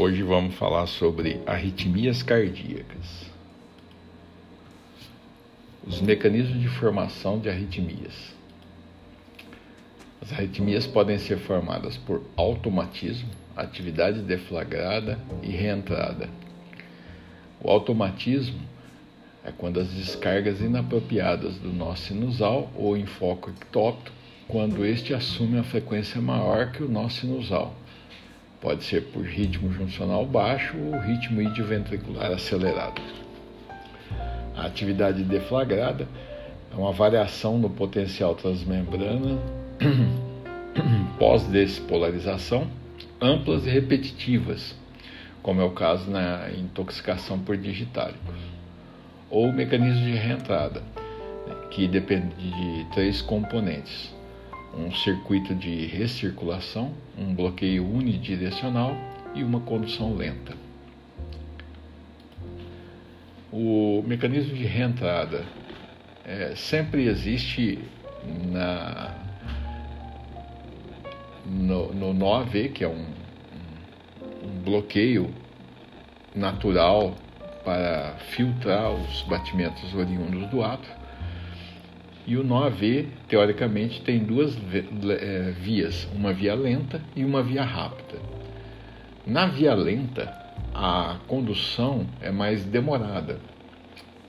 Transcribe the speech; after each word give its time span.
Hoje 0.00 0.22
vamos 0.22 0.54
falar 0.54 0.86
sobre 0.86 1.40
arritmias 1.44 2.22
cardíacas. 2.22 3.26
Os 5.84 6.00
mecanismos 6.00 6.62
de 6.62 6.68
formação 6.68 7.40
de 7.40 7.48
arritmias. 7.48 8.32
As 10.22 10.32
arritmias 10.32 10.86
podem 10.86 11.18
ser 11.18 11.38
formadas 11.38 11.96
por 11.96 12.22
automatismo, 12.36 13.28
atividade 13.56 14.20
deflagrada 14.20 15.18
e 15.42 15.48
reentrada. 15.48 16.28
O 17.60 17.68
automatismo 17.68 18.60
é 19.42 19.50
quando 19.50 19.80
as 19.80 19.88
descargas 19.88 20.60
inapropriadas 20.60 21.56
do 21.56 21.72
nó 21.72 21.96
sinusal 21.96 22.70
ou 22.76 22.96
em 22.96 23.04
foco 23.04 23.50
ectópico, 23.50 24.14
quando 24.46 24.86
este 24.86 25.12
assume 25.12 25.56
uma 25.56 25.64
frequência 25.64 26.20
maior 26.20 26.70
que 26.70 26.84
o 26.84 26.88
nó 26.88 27.08
sinusal 27.08 27.74
Pode 28.60 28.82
ser 28.82 29.02
por 29.12 29.24
ritmo 29.24 29.72
juncional 29.72 30.26
baixo 30.26 30.76
ou 30.76 30.98
ritmo 31.00 31.40
idioventricular 31.40 32.32
acelerado. 32.32 33.00
A 34.56 34.66
atividade 34.66 35.22
deflagrada 35.22 36.08
é 36.72 36.76
uma 36.76 36.92
variação 36.92 37.56
no 37.56 37.70
potencial 37.70 38.34
transmembrana 38.34 39.38
pós-despolarização, 41.18 42.68
amplas 43.20 43.64
e 43.64 43.70
repetitivas, 43.70 44.74
como 45.42 45.60
é 45.60 45.64
o 45.64 45.70
caso 45.70 46.10
na 46.10 46.50
intoxicação 46.50 47.38
por 47.38 47.56
digitálicos, 47.56 48.34
ou 49.30 49.52
mecanismo 49.52 50.04
de 50.04 50.16
reentrada, 50.16 50.82
que 51.70 51.86
depende 51.86 52.34
de 52.34 52.84
três 52.92 53.22
componentes: 53.22 54.12
um 54.76 54.92
circuito 54.92 55.54
de 55.54 55.86
recirculação, 55.86 56.92
um 57.16 57.34
bloqueio 57.34 57.86
unidirecional 57.86 58.96
e 59.34 59.42
uma 59.42 59.60
condução 59.60 60.14
lenta. 60.14 60.54
O 63.50 64.02
mecanismo 64.06 64.54
de 64.54 64.64
reentrada 64.64 65.44
é, 66.24 66.54
sempre 66.54 67.06
existe 67.06 67.78
na, 68.52 69.14
no, 71.46 71.94
no 71.94 72.12
NOAV, 72.12 72.68
que 72.74 72.84
é 72.84 72.88
um, 72.88 73.06
um 74.44 74.62
bloqueio 74.62 75.32
natural 76.34 77.14
para 77.64 78.16
filtrar 78.30 78.90
os 78.90 79.22
batimentos 79.22 79.94
oriundos 79.94 80.48
do 80.50 80.62
ato 80.62 80.88
e 82.28 82.36
o 82.36 82.44
nó 82.44 82.64
AV, 82.64 83.08
teoricamente, 83.26 84.02
tem 84.02 84.18
duas 84.18 84.54
é, 85.18 85.50
vias, 85.58 86.06
uma 86.14 86.30
via 86.30 86.54
lenta 86.54 87.00
e 87.16 87.24
uma 87.24 87.42
via 87.42 87.64
rápida. 87.64 88.20
Na 89.26 89.46
via 89.46 89.74
lenta, 89.74 90.30
a 90.74 91.16
condução 91.26 92.06
é 92.20 92.30
mais 92.30 92.66
demorada, 92.66 93.40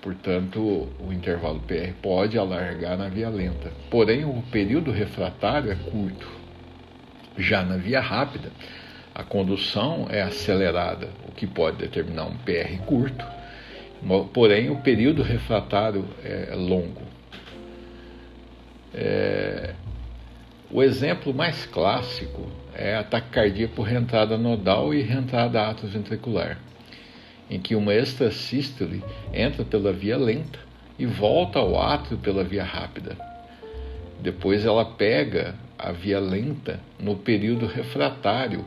portanto, 0.02 0.88
o 0.98 1.12
intervalo 1.12 1.60
PR 1.60 1.92
pode 2.02 2.38
alargar 2.38 2.98
na 2.98 3.10
via 3.10 3.28
lenta, 3.28 3.70
porém, 3.92 4.24
o 4.24 4.42
período 4.50 4.92
refratário 4.92 5.70
é 5.70 5.76
curto. 5.76 6.26
Já 7.38 7.64
na 7.64 7.76
via 7.76 8.00
rápida, 8.00 8.50
a 9.14 9.26
condução 9.26 10.08
é 10.10 10.22
acelerada, 10.22 11.10
o 11.28 11.34
que 11.34 11.46
pode 11.46 11.76
determinar 11.76 12.28
um 12.28 12.38
PR 12.38 12.78
curto, 12.86 13.26
porém, 14.34 14.70
o 14.70 14.78
período 14.78 15.22
refratário 15.22 16.06
é 16.24 16.56
longo. 16.56 17.09
É, 18.94 19.74
o 20.72 20.84
exemplo 20.84 21.34
mais 21.34 21.66
clássico 21.66 22.48
é 22.74 22.96
ataque 22.96 23.30
cardíaco 23.30 23.76
por 23.76 23.84
reentrada 23.84 24.38
nodal 24.38 24.94
e 24.94 25.02
reentrada 25.02 25.68
atroventricular, 25.68 26.58
em 27.50 27.60
que 27.60 27.76
uma 27.76 27.94
extrasístole 27.94 29.04
entra 29.34 29.66
pela 29.66 29.92
via 29.92 30.18
lenta 30.18 30.60
e 30.98 31.06
volta 31.06 31.60
ao 31.60 31.82
átrio 31.82 32.18
pela 32.18 32.44
via 32.44 32.64
rápida. 32.64 33.18
Depois 34.20 34.66
ela 34.66 34.86
pega 34.86 35.56
a 35.78 35.92
via 35.92 36.20
lenta 36.20 36.80
no 37.00 37.16
período 37.16 37.66
refratário, 37.66 38.66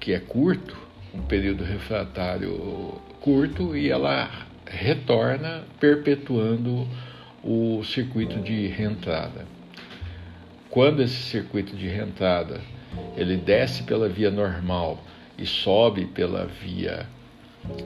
que 0.00 0.12
é 0.12 0.18
curto, 0.18 0.76
um 1.14 1.22
período 1.22 1.62
refratário 1.62 3.00
curto, 3.20 3.76
e 3.76 3.90
ela 3.90 4.28
retorna 4.66 5.62
perpetuando 5.78 6.86
o 7.44 7.84
circuito 7.84 8.40
de 8.40 8.68
reentrada. 8.68 9.46
Quando 10.70 11.02
esse 11.02 11.14
circuito 11.14 11.76
de 11.76 11.86
reentrada 11.86 12.60
ele 13.16 13.36
desce 13.36 13.82
pela 13.82 14.08
via 14.08 14.30
normal 14.30 15.04
e 15.36 15.44
sobe 15.44 16.06
pela 16.06 16.46
via 16.46 17.06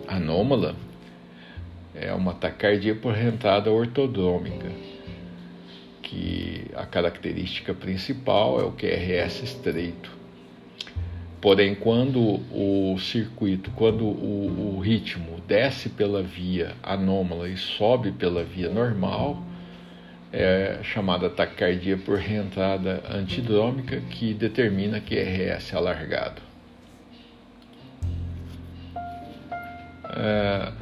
anômala, 0.07 0.77
é 1.95 2.13
uma 2.13 2.35
taquicardia 2.35 2.95
por 2.95 3.13
reentrada 3.13 3.71
ortodrômica, 3.71 4.71
que 6.03 6.67
a 6.75 6.87
característica 6.87 7.75
principal 7.75 8.61
é 8.61 8.65
o 8.65 8.73
QRS 8.73 9.43
estreito. 9.43 10.17
Porém, 11.41 11.75
quando 11.75 12.41
o 12.53 12.97
circuito, 12.99 13.71
quando 13.73 14.05
o, 14.05 14.77
o 14.77 14.81
ritmo 14.81 15.41
desce 15.47 15.89
pela 15.89 16.23
via 16.23 16.75
anômala 16.83 17.49
e 17.49 17.57
sobe 17.57 18.11
pela 18.13 18.43
via 18.43 18.69
normal, 18.69 19.43
é 20.33 20.81
chamada 20.83 21.31
taquicardia 21.31 21.97
por 21.97 22.19
reentrada 22.19 23.03
antidrômica, 23.11 24.01
que 24.01 24.35
determina 24.35 25.01
QRS 25.01 25.75
alargado. 25.75 26.43
É, 30.17 30.73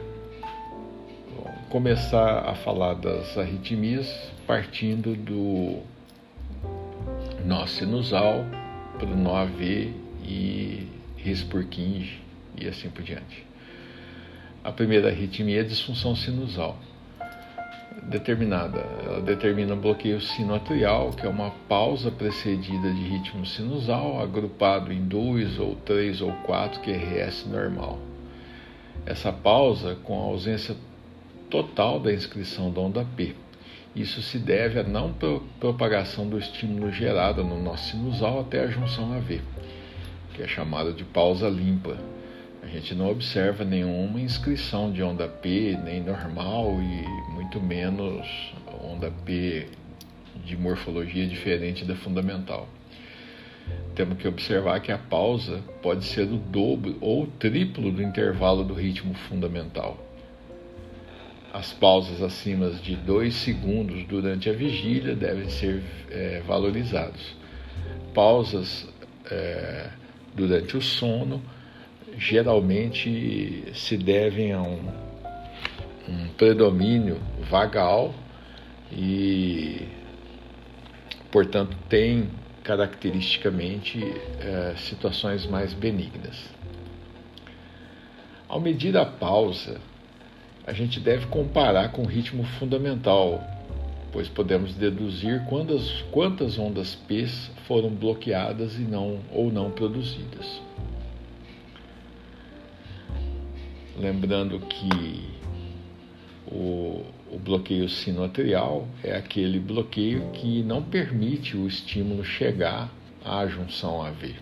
começar 1.69 2.49
a 2.49 2.55
falar 2.55 2.95
das 2.95 3.37
arritmias 3.37 4.33
partindo 4.47 5.15
do 5.15 5.83
nó 7.45 7.67
sinusal 7.67 8.45
para 8.99 9.09
o 9.09 9.17
nó 9.17 9.37
AV 9.37 9.93
e 10.25 10.89
His-Purkinje 11.25 12.21
e 12.57 12.67
assim 12.67 12.89
por 12.89 13.03
diante. 13.03 13.45
A 14.65 14.73
primeira 14.73 15.09
arritmia 15.09 15.61
é 15.61 15.65
disfunção 15.65 16.17
sinusal 16.17 16.79
determinada. 18.03 18.81
Ela 19.05 19.21
determina 19.21 19.75
bloqueio 19.75 20.21
sinoatrial, 20.21 21.11
que 21.11 21.27
é 21.27 21.29
uma 21.29 21.51
pausa 21.69 22.11
precedida 22.11 22.93
de 22.93 23.03
ritmo 23.03 23.45
sinusal, 23.47 24.21
agrupado 24.21 24.93
em 24.93 25.03
dois 25.03 25.59
ou 25.59 25.75
três 25.77 26.21
ou 26.21 26.33
quatro 26.45 26.81
QRS 26.81 27.47
normal. 27.47 27.99
Essa 29.05 29.33
pausa 29.33 29.97
com 30.03 30.19
a 30.21 30.25
ausência 30.25 30.77
total 31.49 32.01
da 32.01 32.13
inscrição 32.13 32.71
da 32.71 32.81
onda 32.81 33.07
P. 33.17 33.35
Isso 33.95 34.21
se 34.21 34.39
deve 34.39 34.79
à 34.79 34.83
não 34.83 35.15
propagação 35.59 36.29
do 36.29 36.39
estímulo 36.39 36.93
gerado 36.93 37.43
no 37.43 37.63
nosso 37.63 37.93
sinusal 37.93 38.41
até 38.41 38.61
a 38.61 38.67
junção 38.67 39.13
AV, 39.15 39.41
que 40.35 40.43
é 40.43 40.49
chamada 40.49 40.93
de 40.93 41.03
pausa 41.03 41.49
limpa. 41.49 41.97
A 42.67 42.69
gente 42.69 42.97
não 42.97 43.09
observa 43.09 43.65
nenhuma 43.65 44.21
inscrição 44.21 44.91
de 44.91 45.01
onda 45.01 45.29
P, 45.29 45.79
nem 45.85 46.03
normal 46.03 46.73
e 46.83 47.33
muito 47.33 47.61
menos 47.61 48.27
onda 48.83 49.09
P 49.25 49.69
de 50.45 50.57
morfologia 50.57 51.29
diferente 51.29 51.85
da 51.85 51.95
fundamental. 51.95 52.69
Temos 53.95 54.19
que 54.19 54.27
observar 54.27 54.81
que 54.81 54.91
a 54.91 54.99
pausa 54.99 55.63
pode 55.81 56.05
ser 56.07 56.25
o 56.25 56.37
dobro 56.39 56.99
ou 57.01 57.29
triplo 57.39 57.93
do 57.93 58.03
intervalo 58.03 58.65
do 58.65 58.75
ritmo 58.75 59.15
fundamental. 59.15 59.97
As 61.53 61.73
pausas 61.73 62.21
acima 62.21 62.71
de 62.71 62.97
2 62.97 63.33
segundos 63.33 64.03
durante 64.09 64.51
a 64.51 64.53
vigília 64.53 65.15
devem 65.15 65.49
ser 65.49 65.85
é, 66.11 66.43
valorizadas. 66.45 67.37
Pausas 68.13 68.89
é, 69.31 69.89
durante 70.35 70.77
o 70.77 70.83
sono 70.83 71.41
geralmente 72.19 73.65
se 73.75 73.97
devem 73.97 74.53
a 74.53 74.63
um, 74.63 74.81
um 76.09 76.29
predomínio 76.37 77.21
vagal 77.49 78.15
e, 78.91 79.87
portanto, 81.31 81.77
tem 81.89 82.31
caracteristicamente 82.63 84.01
é, 84.41 84.75
situações 84.77 85.47
mais 85.47 85.73
benignas. 85.73 86.51
Ao 88.49 88.61
medir 88.61 88.97
a 88.97 89.05
pausa, 89.05 89.81
a 90.67 90.73
gente 90.73 90.99
deve 90.99 91.27
comparar 91.27 91.93
com 91.93 92.03
o 92.03 92.07
ritmo 92.07 92.43
fundamental, 92.59 93.41
pois 94.13 94.29
podemos 94.29 94.75
deduzir 94.75 95.45
quantas, 95.49 96.03
quantas 96.11 96.59
ondas 96.59 96.95
P 96.95 97.27
foram 97.67 97.91
bloqueadas 97.91 98.77
e 98.77 98.83
não 98.83 99.21
ou 99.33 99.53
não 99.53 99.71
produzidas. 99.71 100.61
Lembrando 103.99 104.59
que 104.61 105.25
o, 106.47 107.03
o 107.33 107.39
bloqueio 107.39 107.89
sinoatrial 107.89 108.87
é 109.03 109.17
aquele 109.17 109.59
bloqueio 109.59 110.31
que 110.33 110.63
não 110.63 110.83
permite 110.83 111.57
o 111.57 111.67
estímulo 111.67 112.23
chegar 112.23 112.93
à 113.25 113.47
junção 113.47 114.03
AV. 114.03 114.35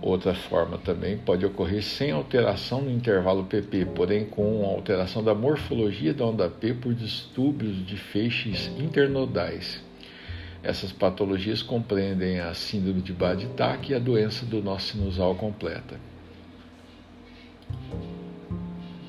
Outra 0.00 0.34
forma 0.34 0.78
também 0.78 1.16
pode 1.16 1.44
ocorrer 1.46 1.82
sem 1.82 2.10
alteração 2.10 2.80
no 2.80 2.90
intervalo 2.90 3.44
PP, 3.44 3.86
porém 3.86 4.24
com 4.24 4.64
alteração 4.64 5.22
da 5.22 5.34
morfologia 5.34 6.14
da 6.14 6.24
onda 6.24 6.48
P 6.48 6.74
por 6.74 6.94
distúrbios 6.94 7.86
de 7.86 7.96
feixes 7.96 8.66
internodais. 8.78 9.82
Essas 10.62 10.92
patologias 10.92 11.62
compreendem 11.62 12.38
a 12.38 12.54
síndrome 12.54 13.00
de 13.00 13.12
Baditak 13.12 13.90
e 13.90 13.94
a 13.94 13.98
doença 13.98 14.46
do 14.46 14.62
nó 14.62 14.78
sinusal 14.78 15.34
completa. 15.34 15.98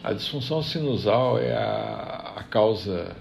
A 0.03 0.11
disfunção 0.11 0.61
sinusal 0.61 1.39
é 1.39 1.53
a, 1.53 2.33
a 2.35 2.43
causa 2.43 3.15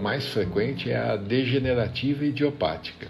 mais 0.00 0.26
frequente 0.26 0.90
é 0.90 0.96
a 0.96 1.14
degenerativa 1.14 2.24
idiopática. 2.24 3.06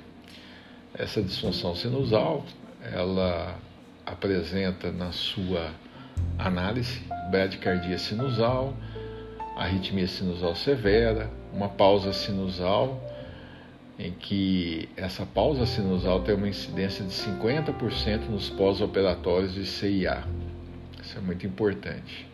Essa 0.93 1.23
disfunção 1.23 1.75
sinusal, 1.75 2.45
ela 2.83 3.57
apresenta 4.05 4.93
na 4.93 5.11
sua 5.11 5.71
análise 6.39 7.01
bradicardia 7.31 7.97
sinusal, 7.97 8.77
arritmia 9.57 10.07
sinusal 10.07 10.55
severa, 10.55 11.31
uma 11.51 11.71
pausa 11.71 12.13
sinusal, 12.13 13.03
em 13.99 14.13
que 14.13 14.87
essa 14.99 15.25
pausa 15.25 15.65
sinusal 15.65 16.21
tem 16.21 16.35
uma 16.35 16.49
incidência 16.49 17.03
de 17.03 17.13
50% 17.13 18.29
nos 18.29 18.51
pós-operatórios 18.51 19.55
de 19.55 19.65
CIA. 19.65 20.25
Isso 21.03 21.17
é 21.17 21.23
muito 21.23 21.47
importante. 21.47 22.34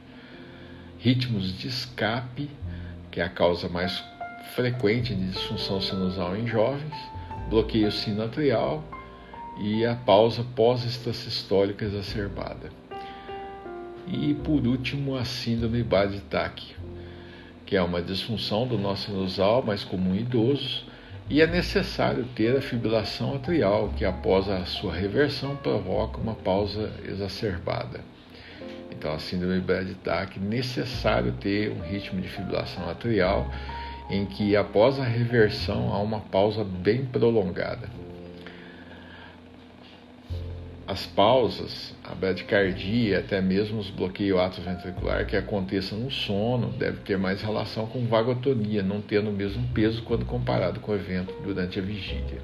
Ritmos 1.03 1.57
de 1.59 1.67
escape, 1.67 2.51
que 3.11 3.23
é 3.23 3.25
a 3.25 3.29
causa 3.31 3.71
mais 3.71 4.05
frequente 4.55 5.15
de 5.15 5.31
disfunção 5.31 5.81
sinusal 5.81 6.37
em 6.37 6.47
jovens, 6.47 6.93
bloqueio 7.49 7.91
sinoatrial, 7.91 8.85
e 9.63 9.87
a 9.87 9.95
pausa 9.95 10.45
pós-extrasistólica 10.55 11.87
exacerbada. 11.87 12.69
E 14.07 14.35
por 14.35 14.67
último, 14.67 15.17
a 15.17 15.25
síndrome 15.25 15.83
Baditak, 15.83 16.77
que 17.65 17.77
é 17.79 17.83
uma 17.83 18.03
disfunção 18.03 18.67
do 18.67 18.77
nosso 18.77 19.07
sinusal 19.07 19.63
mais 19.63 19.83
comum 19.83 20.15
em 20.15 20.19
idosos, 20.19 20.85
e 21.31 21.41
é 21.41 21.47
necessário 21.47 22.27
ter 22.35 22.55
a 22.55 22.61
fibrilação 22.61 23.37
atrial, 23.37 23.89
que 23.97 24.05
após 24.05 24.51
a 24.51 24.67
sua 24.67 24.93
reversão 24.93 25.57
provoca 25.57 26.21
uma 26.21 26.35
pausa 26.35 26.93
exacerbada. 27.09 28.01
Então, 28.91 29.13
a 29.13 29.19
síndrome 29.19 29.61
Braditac, 29.61 30.39
necessário 30.39 31.33
ter 31.33 31.71
um 31.71 31.81
ritmo 31.81 32.21
de 32.21 32.29
fibrilação 32.29 32.89
atrial 32.89 33.51
em 34.11 34.27
que 34.27 34.57
após 34.57 34.99
a 34.99 35.05
reversão 35.05 35.93
há 35.93 35.99
uma 36.01 36.21
pausa 36.21 36.65
bem 36.65 37.05
prolongada 37.07 37.89
as 40.91 41.07
pausas, 41.07 41.95
a 42.03 42.13
bradicardia, 42.17 43.21
até 43.21 43.41
mesmo 43.41 43.79
os 43.79 43.89
bloqueios 43.91 44.41
atroventricular 44.41 45.25
que 45.25 45.37
aconteçam 45.37 45.97
no 45.97 46.11
sono, 46.11 46.71
deve 46.73 46.97
ter 47.03 47.17
mais 47.17 47.41
relação 47.41 47.87
com 47.87 48.09
vagotonia, 48.09 48.83
não 48.83 49.01
tendo 49.01 49.31
o 49.31 49.33
mesmo 49.33 49.69
peso 49.69 50.03
quando 50.03 50.27
comparado 50.27 50.81
com 50.81 50.91
o 50.91 50.97
evento 50.97 51.33
durante 51.45 51.79
a 51.79 51.83
vigília. 51.83 52.43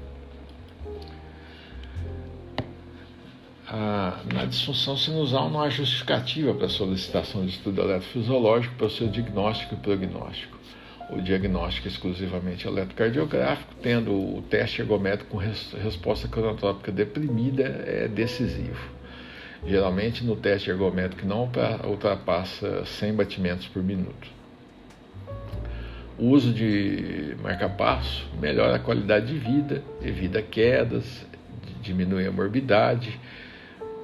Ah, 3.69 4.21
na 4.33 4.45
disfunção 4.45 4.95
sinusal 4.95 5.49
não 5.49 5.61
há 5.61 5.69
justificativa 5.69 6.53
para 6.53 6.67
a 6.67 6.69
solicitação 6.69 7.45
de 7.45 7.51
estudo 7.51 7.81
eletrofisiológico 7.81 8.75
para 8.75 8.87
o 8.87 8.89
seu 8.89 9.07
diagnóstico 9.09 9.73
e 9.73 9.77
prognóstico 9.77 10.57
o 11.09 11.21
diagnóstico 11.21 11.87
exclusivamente 11.87 12.67
eletrocardiográfico, 12.67 13.73
tendo 13.81 14.11
o 14.11 14.41
teste 14.49 14.81
ergométrico 14.81 15.31
com 15.31 15.37
res, 15.37 15.71
resposta 15.81 16.27
cronotrópica 16.27 16.91
deprimida 16.91 17.63
é 17.63 18.07
decisivo. 18.07 18.97
Geralmente 19.65 20.23
no 20.23 20.35
teste 20.35 20.69
ergométrico 20.69 21.25
não 21.25 21.49
ultrapassa 21.85 22.85
100 22.85 23.13
batimentos 23.13 23.67
por 23.67 23.81
minuto. 23.81 24.27
O 26.17 26.29
uso 26.29 26.51
de 26.51 27.35
marca-passo 27.41 28.27
melhora 28.39 28.75
a 28.75 28.79
qualidade 28.79 29.27
de 29.27 29.39
vida, 29.39 29.83
evita 30.01 30.41
quedas, 30.41 31.25
diminui 31.81 32.25
a 32.27 32.31
morbidade, 32.31 33.19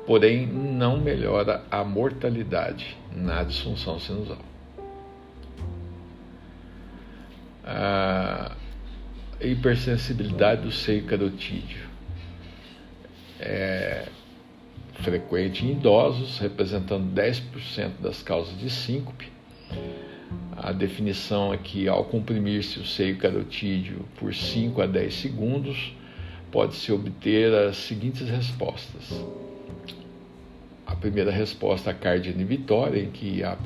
porém 0.06 0.46
não 0.46 0.98
melhora 1.00 1.64
a 1.72 1.84
mortalidade 1.84 2.98
na 3.16 3.44
disfunção 3.44 4.00
sinusal. 4.00 4.54
a 7.66 8.52
hipersensibilidade 9.42 10.64
do 10.64 10.72
seio 10.72 11.06
carotídeo. 11.06 11.88
É 13.40 14.08
frequente 14.96 15.66
em 15.66 15.72
idosos, 15.72 16.40
representando 16.40 17.14
10% 17.14 18.00
das 18.00 18.22
causas 18.22 18.58
de 18.58 18.70
síncope. 18.70 19.32
A 20.56 20.72
definição 20.72 21.54
é 21.54 21.58
que, 21.58 21.88
ao 21.88 22.06
comprimir-se 22.06 22.80
o 22.80 22.86
seio 22.86 23.18
carotídeo 23.18 24.06
por 24.18 24.34
5 24.34 24.82
a 24.82 24.86
10 24.86 25.14
segundos, 25.14 25.94
pode-se 26.52 26.92
obter 26.92 27.54
as 27.54 27.76
seguintes 27.78 28.30
respostas. 28.30 29.12
A 30.86 30.96
primeira 30.96 31.32
resposta 31.32 31.92
a 31.92 31.94
cardio-inibitória, 31.94 33.02
em 33.02 33.10
que 33.10 33.44
há 33.44 33.58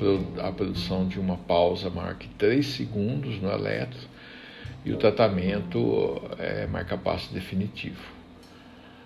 a 0.42 0.52
produção 0.52 1.06
de 1.06 1.18
uma 1.18 1.36
pausa 1.36 1.90
maior 1.90 2.14
que 2.14 2.28
3 2.28 2.64
segundos 2.64 3.40
no 3.40 3.50
eletro, 3.50 4.00
e 4.84 4.92
o 4.92 4.96
tratamento 4.96 6.22
é 6.38 6.66
marca-passo 6.66 7.32
definitivo. 7.34 8.00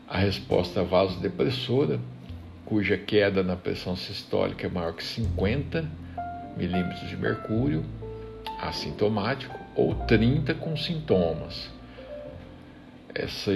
A 0.06 0.19
resposta 0.19 0.84
vasodepressora, 0.84 1.99
cuja 2.64 2.96
queda 2.96 3.43
na 3.43 3.56
pressão 3.56 3.96
sistólica 3.96 4.66
é 4.66 4.70
maior 4.70 4.93
que 4.93 5.02
50 5.02 5.88
milímetros 6.56 7.08
de 7.08 7.16
mercúrio, 7.16 7.84
assintomático, 8.60 9.58
ou 9.75 9.94
30 9.94 10.55
com 10.55 10.76
sintomas. 10.76 11.70
Essa, 13.14 13.50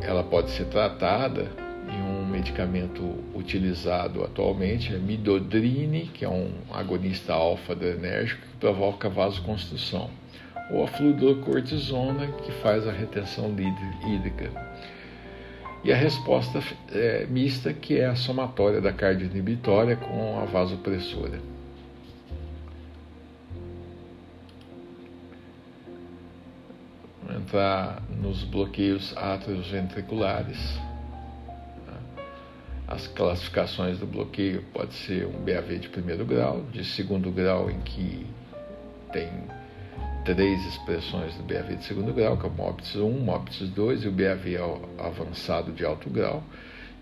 ela 0.00 0.24
pode 0.24 0.50
ser 0.50 0.64
tratada 0.64 1.63
e 1.88 2.02
um 2.02 2.26
medicamento 2.26 3.02
utilizado 3.34 4.24
atualmente 4.24 4.94
é 4.94 4.98
midodrine, 4.98 6.10
que 6.12 6.24
é 6.24 6.28
um 6.28 6.50
agonista 6.72 7.32
alfa-adrenérgico 7.32 8.40
que 8.40 8.56
provoca 8.58 9.08
vasoconstrução, 9.08 10.10
ou 10.70 10.84
a 10.84 10.86
fluorocortisona, 10.86 12.28
que 12.28 12.52
faz 12.52 12.86
a 12.86 12.92
retenção 12.92 13.54
hídrica. 14.06 14.50
E 15.84 15.92
a 15.92 15.96
resposta 15.96 16.62
é, 16.92 17.26
mista, 17.26 17.70
que 17.74 17.98
é 17.98 18.06
a 18.06 18.16
somatória 18.16 18.80
da 18.80 18.90
cardioinibitória 18.90 19.96
com 19.96 20.40
a 20.40 20.46
vasopressora. 20.46 21.38
Entrar 27.36 28.02
nos 28.18 28.42
bloqueios 28.44 29.14
ventriculares. 29.70 30.78
As 32.94 33.08
classificações 33.08 33.98
do 33.98 34.06
bloqueio 34.06 34.62
pode 34.72 34.94
ser 34.94 35.26
um 35.26 35.44
BAV 35.44 35.80
de 35.80 35.88
primeiro 35.88 36.24
grau, 36.24 36.62
de 36.70 36.84
segundo 36.84 37.28
grau 37.28 37.68
em 37.68 37.80
que 37.80 38.24
tem 39.12 39.28
três 40.24 40.64
expressões 40.64 41.34
do 41.34 41.42
BAV 41.42 41.74
de 41.74 41.82
segundo 41.82 42.12
grau, 42.12 42.36
que 42.38 42.46
é 42.46 42.48
o 42.48 42.52
MOPTS 42.52 42.98
1, 42.98 43.10
MOPTS 43.10 43.66
2 43.66 44.04
e 44.04 44.08
o 44.08 44.12
BAV 44.12 44.56
avançado 44.96 45.72
de 45.72 45.84
alto 45.84 46.08
grau, 46.08 46.44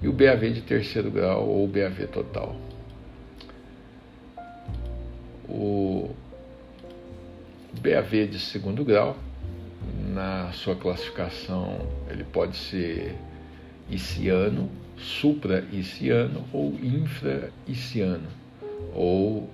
e 0.00 0.08
o 0.08 0.14
BAV 0.14 0.50
de 0.54 0.62
terceiro 0.62 1.10
grau 1.10 1.46
ou 1.46 1.68
BAV 1.68 2.06
total. 2.06 2.56
O 5.46 6.08
BAV 7.82 8.28
de 8.28 8.38
segundo 8.38 8.82
grau, 8.82 9.14
na 10.08 10.52
sua 10.52 10.74
classificação, 10.74 11.86
ele 12.08 12.24
pode 12.24 12.56
ser 12.56 13.14
iciano, 13.90 14.70
supra-iciano 14.96 16.44
ou 16.52 16.78
infra-iciano, 16.82 18.28
ou 18.94 19.48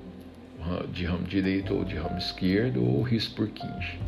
de 0.92 1.04
ramo 1.04 1.24
direito 1.24 1.74
ou 1.74 1.84
de 1.84 1.96
ramo 1.96 2.18
esquerdo, 2.18 2.84
ou 2.84 3.02
Rispurkinje. 3.02 3.98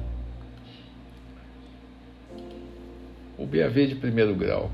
O 3.38 3.46
BAV 3.46 3.86
de 3.86 3.94
primeiro 3.94 4.34
grau, 4.34 4.70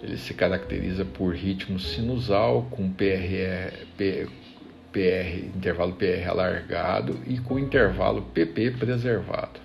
ele 0.00 0.16
se 0.16 0.32
caracteriza 0.32 1.04
por 1.04 1.34
ritmo 1.34 1.78
sinusal 1.78 2.68
com 2.70 2.88
PR, 2.92 3.74
PR, 3.96 4.30
intervalo 5.56 5.94
PR 5.94 6.28
alargado 6.28 7.18
e 7.26 7.38
com 7.38 7.58
intervalo 7.58 8.22
PP 8.22 8.72
preservado. 8.78 9.58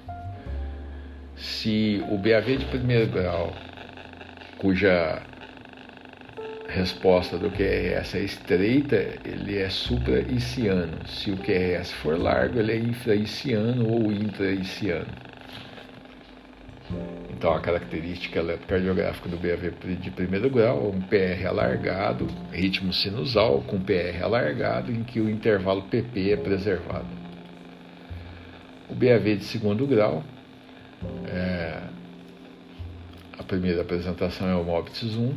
Se 1.37 2.03
o 2.09 2.17
BAV 2.17 2.57
de 2.57 2.65
primeiro 2.65 3.11
grau, 3.11 3.53
cuja 4.57 5.21
resposta 6.67 7.37
do 7.37 7.49
QRS 7.49 8.15
é 8.15 8.21
estreita, 8.21 8.95
ele 9.23 9.57
é 9.57 9.69
supra-iciano. 9.69 11.07
Se 11.07 11.31
o 11.31 11.37
QRS 11.37 11.93
for 11.93 12.19
largo, 12.19 12.59
ele 12.59 12.71
é 12.71 12.77
infra-iciano 12.77 13.87
ou 13.87 14.11
intra-iciano. 14.11 15.07
Então, 17.31 17.53
a 17.53 17.59
característica 17.59 18.39
eletrocardiográfica 18.39 19.29
do 19.29 19.37
BAV 19.37 19.71
de 19.99 20.11
primeiro 20.11 20.49
grau 20.49 20.85
é 20.85 20.95
um 20.95 21.01
PR 21.01 21.47
alargado, 21.47 22.27
ritmo 22.51 22.93
sinusal 22.93 23.61
com 23.67 23.79
PR 23.79 24.23
alargado, 24.23 24.91
em 24.91 25.03
que 25.03 25.19
o 25.19 25.29
intervalo 25.29 25.83
PP 25.83 26.31
é 26.31 26.37
preservado. 26.37 27.07
O 28.89 28.95
BAV 28.95 29.37
de 29.37 29.43
segundo 29.43 29.85
grau, 29.85 30.23
é, 31.27 31.81
a 33.37 33.43
primeira 33.43 33.81
apresentação 33.81 34.47
é 34.47 34.55
o 34.55 34.63
MOPTIS 34.63 35.15
1, 35.15 35.33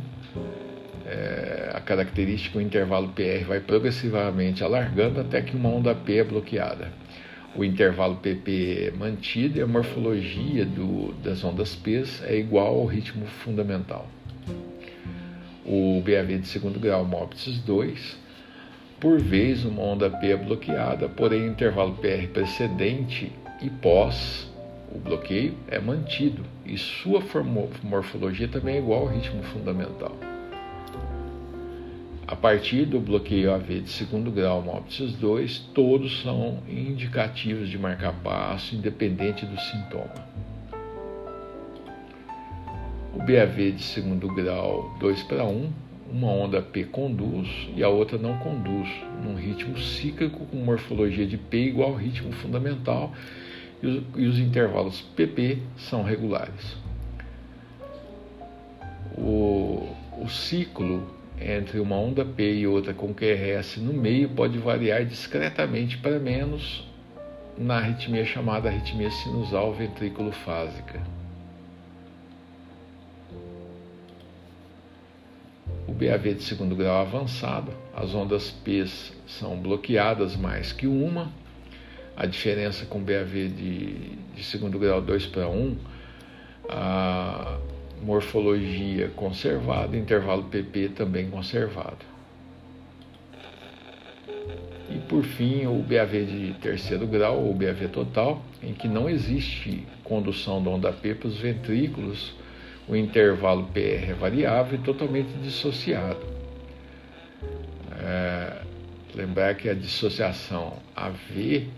é, 1.05 1.71
a 1.73 1.79
característica, 1.79 2.57
o 2.57 2.61
intervalo 2.61 3.09
PR 3.09 3.45
vai 3.47 3.59
progressivamente 3.59 4.63
alargando 4.63 5.19
até 5.19 5.41
que 5.41 5.55
uma 5.55 5.69
onda 5.69 5.93
P 5.95 6.17
é 6.17 6.23
bloqueada. 6.23 6.91
O 7.55 7.63
intervalo 7.63 8.15
PP 8.17 8.87
é 8.87 8.91
mantido 8.91 9.57
e 9.57 9.61
a 9.61 9.67
morfologia 9.67 10.65
do, 10.65 11.13
das 11.23 11.43
ondas 11.43 11.75
P 11.75 12.03
é 12.23 12.37
igual 12.37 12.75
ao 12.79 12.85
ritmo 12.85 13.25
fundamental. 13.25 14.07
O 15.65 16.01
BAV 16.01 16.39
de 16.39 16.47
segundo 16.47 16.79
grau 16.79 17.03
MOPTIS 17.05 17.59
2, 17.59 18.17
por 18.99 19.19
vez 19.19 19.65
uma 19.65 19.81
onda 19.81 20.09
P 20.09 20.31
é 20.31 20.37
bloqueada, 20.37 21.09
porém 21.09 21.43
o 21.43 21.47
intervalo 21.47 21.93
PR 21.95 22.27
precedente 22.31 23.31
e 23.61 23.69
pós 23.69 24.48
o 24.91 24.97
bloqueio 24.97 25.55
é 25.67 25.79
mantido 25.79 26.43
e 26.65 26.77
sua 26.77 27.21
morfologia 27.83 28.47
também 28.47 28.75
é 28.75 28.79
igual 28.79 29.01
ao 29.01 29.07
ritmo 29.07 29.43
fundamental. 29.43 30.15
A 32.27 32.35
partir 32.35 32.85
do 32.85 32.99
bloqueio 32.99 33.51
AV 33.51 33.81
de 33.81 33.89
segundo 33.89 34.29
grau 34.29 34.61
MOPSIS 34.61 35.13
2, 35.13 35.59
todos 35.73 36.21
são 36.21 36.59
indicativos 36.67 37.69
de 37.69 37.77
marcar 37.77 38.13
passo, 38.23 38.75
independente 38.75 39.45
do 39.47 39.59
sintoma. 39.59 40.13
O 43.15 43.17
BAV 43.17 43.71
de 43.71 43.81
segundo 43.81 44.27
grau 44.27 44.95
2 44.99 45.23
para 45.23 45.43
1, 45.43 45.71
uma 46.11 46.27
onda 46.27 46.61
P 46.61 46.83
conduz 46.83 47.47
e 47.75 47.83
a 47.83 47.89
outra 47.89 48.17
não 48.17 48.37
conduz, 48.37 48.87
num 49.23 49.35
ritmo 49.35 49.77
cíclico 49.79 50.45
com 50.45 50.57
morfologia 50.57 51.25
de 51.25 51.37
P 51.37 51.57
igual 51.65 51.89
ao 51.89 51.95
ritmo 51.95 52.31
fundamental 52.31 53.11
e 53.81 53.87
os, 53.87 54.03
e 54.15 54.25
os 54.27 54.39
intervalos 54.39 55.01
PP 55.01 55.59
são 55.77 56.03
regulares. 56.03 56.77
O, 59.17 59.95
o 60.21 60.29
ciclo 60.29 61.07
entre 61.41 61.79
uma 61.79 61.95
onda 61.95 62.25
P 62.25 62.59
e 62.59 62.67
outra 62.67 62.93
com 62.93 63.13
QRS 63.13 63.77
no 63.77 63.93
meio 63.93 64.29
pode 64.29 64.57
variar 64.57 65.05
discretamente 65.05 65.97
para 65.97 66.19
menos 66.19 66.87
na 67.57 67.77
arritmia 67.77 68.25
chamada 68.25 68.69
arritmia 68.69 69.11
sinusal 69.11 69.73
ventrículo-fásica. 69.73 71.01
O 75.87 75.91
BAV 75.91 76.35
de 76.35 76.43
segundo 76.43 76.75
grau 76.75 77.01
avançado, 77.01 77.73
as 77.93 78.13
ondas 78.13 78.51
P 78.51 78.85
são 79.27 79.57
bloqueadas 79.57 80.35
mais 80.35 80.71
que 80.71 80.87
uma. 80.87 81.31
A 82.19 82.25
diferença 82.25 82.85
com 82.85 82.99
BAV 82.99 83.47
de, 83.47 83.93
de 84.35 84.43
segundo 84.43 84.77
grau 84.77 85.01
2 85.01 85.27
para 85.27 85.47
1, 85.47 85.77
a, 86.67 87.57
morfologia 88.01 89.09
conservada, 89.15 89.95
intervalo 89.95 90.43
PP 90.43 90.89
também 90.89 91.29
conservado. 91.29 92.05
E 94.89 94.97
por 95.07 95.23
fim, 95.23 95.65
o 95.65 95.81
BAV 95.81 96.25
de 96.25 96.55
terceiro 96.61 97.07
grau, 97.07 97.41
ou 97.41 97.53
BAV 97.53 97.87
total, 97.87 98.41
em 98.61 98.73
que 98.73 98.89
não 98.89 99.09
existe 99.09 99.87
condução 100.03 100.61
da 100.61 100.71
onda 100.71 100.91
P 100.91 101.15
para 101.15 101.29
os 101.29 101.37
ventrículos, 101.37 102.33
o 102.85 102.97
intervalo 102.97 103.67
PR 103.67 104.09
é 104.09 104.13
variável 104.13 104.77
e 104.77 104.83
totalmente 104.83 105.31
dissociado. 105.41 106.19
É, 107.97 108.61
lembrar 109.15 109.55
que 109.55 109.69
a 109.69 109.73
dissociação 109.73 110.73
AV, 110.93 111.69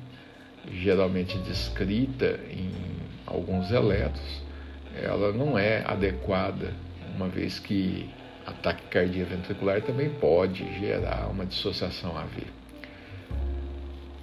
geralmente 0.69 1.37
descrita 1.39 2.39
em 2.51 2.71
alguns 3.25 3.71
elétrons, 3.71 4.43
ela 5.01 5.31
não 5.31 5.57
é 5.57 5.83
adequada, 5.85 6.73
uma 7.15 7.27
vez 7.27 7.59
que 7.59 8.09
a 8.45 8.51
taquicardia 8.51 9.25
ventricular 9.25 9.81
também 9.81 10.09
pode 10.09 10.63
gerar 10.79 11.27
uma 11.29 11.45
dissociação 11.45 12.17
AV. 12.17 12.43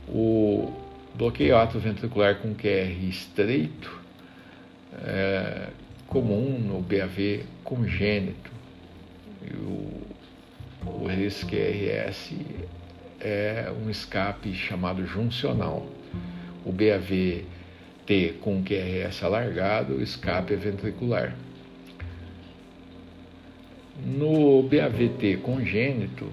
O 0.08 0.72
bloqueio 1.14 1.56
atroventricular 1.56 2.36
com 2.36 2.54
QR 2.54 3.04
estreito 3.08 4.00
é 5.04 5.68
comum 6.06 6.58
no 6.58 6.80
BAV 6.80 7.44
congênito. 7.62 8.50
E 9.42 9.54
o, 9.54 10.02
o 10.86 11.06
RISC-RS 11.06 12.34
é 13.20 13.70
um 13.84 13.90
escape 13.90 14.54
chamado 14.54 15.06
juncional. 15.06 15.86
O 16.68 16.72
BAV 16.72 17.46
T 18.04 18.34
com 18.42 18.62
QRS 18.62 19.24
alargado, 19.24 20.02
escape 20.02 20.54
ventricular. 20.54 21.34
No 24.04 24.62
BAVT 24.62 25.38
congênito, 25.38 26.30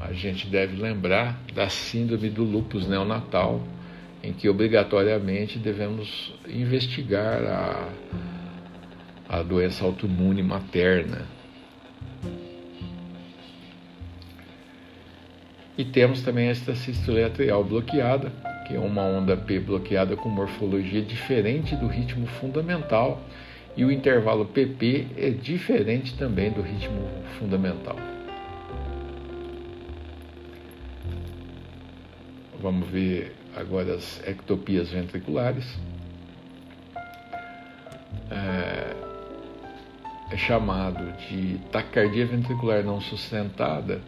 a 0.00 0.12
gente 0.12 0.48
deve 0.48 0.76
lembrar 0.76 1.40
da 1.54 1.68
síndrome 1.68 2.28
do 2.28 2.42
lúpus 2.42 2.88
neonatal, 2.88 3.62
em 4.24 4.32
que 4.32 4.48
obrigatoriamente 4.48 5.56
devemos 5.56 6.34
investigar 6.48 7.44
a, 7.44 7.88
a 9.28 9.42
doença 9.42 9.84
autoimune 9.84 10.42
materna. 10.42 11.26
E 15.78 15.84
temos 15.84 16.22
também 16.22 16.48
a 16.48 16.52
estacístole 16.52 17.22
atrial 17.22 17.62
bloqueada, 17.62 18.32
que 18.66 18.74
é 18.74 18.80
uma 18.80 19.02
onda 19.02 19.36
P 19.36 19.60
bloqueada 19.60 20.16
com 20.16 20.28
morfologia 20.28 21.00
diferente 21.00 21.76
do 21.76 21.86
ritmo 21.86 22.26
fundamental, 22.26 23.22
e 23.76 23.84
o 23.84 23.92
intervalo 23.92 24.44
PP 24.46 25.06
é 25.16 25.30
diferente 25.30 26.16
também 26.16 26.50
do 26.50 26.62
ritmo 26.62 27.08
fundamental. 27.38 27.96
Vamos 32.60 32.88
ver 32.88 33.36
agora 33.54 33.94
as 33.94 34.26
ectopias 34.26 34.90
ventriculares. 34.90 35.78
É, 38.28 38.96
é 40.32 40.36
chamado 40.36 41.12
de 41.28 41.58
taquicardia 41.70 42.26
ventricular 42.26 42.82
não 42.82 43.00
sustentada 43.00 44.00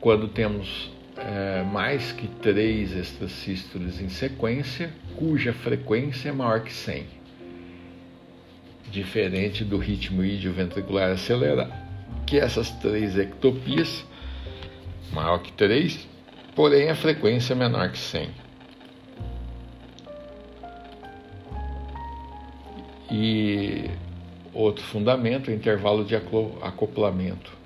quando 0.00 0.28
temos 0.28 0.90
é, 1.20 1.62
mais 1.62 2.12
que 2.12 2.26
três 2.26 2.92
extrasístoles 2.96 4.00
em 4.00 4.08
sequência, 4.08 4.90
cuja 5.16 5.52
frequência 5.52 6.30
é 6.30 6.32
maior 6.32 6.62
que 6.62 6.72
100. 6.72 7.06
Diferente 8.90 9.64
do 9.64 9.78
ritmo 9.78 10.24
idioventricular 10.24 11.10
acelerado, 11.10 11.72
que 12.26 12.38
essas 12.38 12.70
três 12.70 13.18
ectopias, 13.18 14.04
maior 15.12 15.38
que 15.38 15.52
3, 15.52 16.08
porém 16.54 16.88
a 16.88 16.94
frequência 16.94 17.52
é 17.52 17.56
menor 17.56 17.90
que 17.92 17.98
100. 17.98 18.30
E 23.12 23.90
outro 24.54 24.84
fundamento, 24.84 25.48
o 25.48 25.54
intervalo 25.54 26.04
de 26.04 26.16
acoplamento 26.16 27.59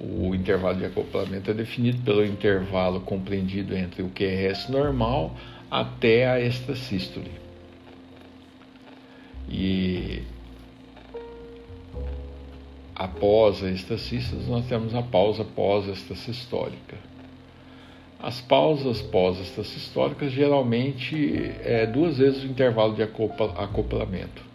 o 0.00 0.34
intervalo 0.34 0.78
de 0.78 0.86
acoplamento 0.86 1.50
é 1.50 1.54
definido 1.54 2.02
pelo 2.02 2.24
intervalo 2.24 3.00
compreendido 3.00 3.76
entre 3.76 4.02
o 4.02 4.08
QRS 4.08 4.70
normal 4.70 5.36
até 5.70 6.26
a 6.26 6.40
extrasístole. 6.40 7.30
E 9.46 10.22
após 12.94 13.62
a 13.62 13.70
extrasístole, 13.70 14.44
nós 14.46 14.66
temos 14.66 14.94
a 14.94 15.02
pausa 15.02 15.44
pós-extrasistólica. 15.44 16.96
As 18.18 18.40
pausas 18.40 19.02
pós-extrasistólicas 19.02 20.32
geralmente 20.32 21.52
é 21.62 21.86
duas 21.86 22.18
vezes 22.18 22.42
o 22.42 22.46
intervalo 22.46 22.94
de 22.94 23.02
acoplamento. 23.02 24.49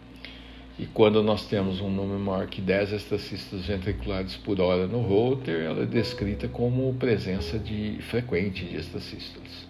E 0.78 0.84
quando 0.84 1.22
nós 1.22 1.46
temos 1.46 1.80
um 1.80 1.90
número 1.90 2.20
maior 2.20 2.46
que 2.48 2.60
10 2.60 2.92
estacistas 2.92 3.64
ventriculares 3.64 4.36
por 4.36 4.60
hora 4.60 4.86
no 4.86 5.00
Holter, 5.00 5.62
ela 5.62 5.82
é 5.82 5.86
descrita 5.86 6.48
como 6.48 6.92
presença 6.94 7.58
de 7.58 7.98
frequente 8.02 8.62
de 8.64 8.76
estacistas. 8.76 9.66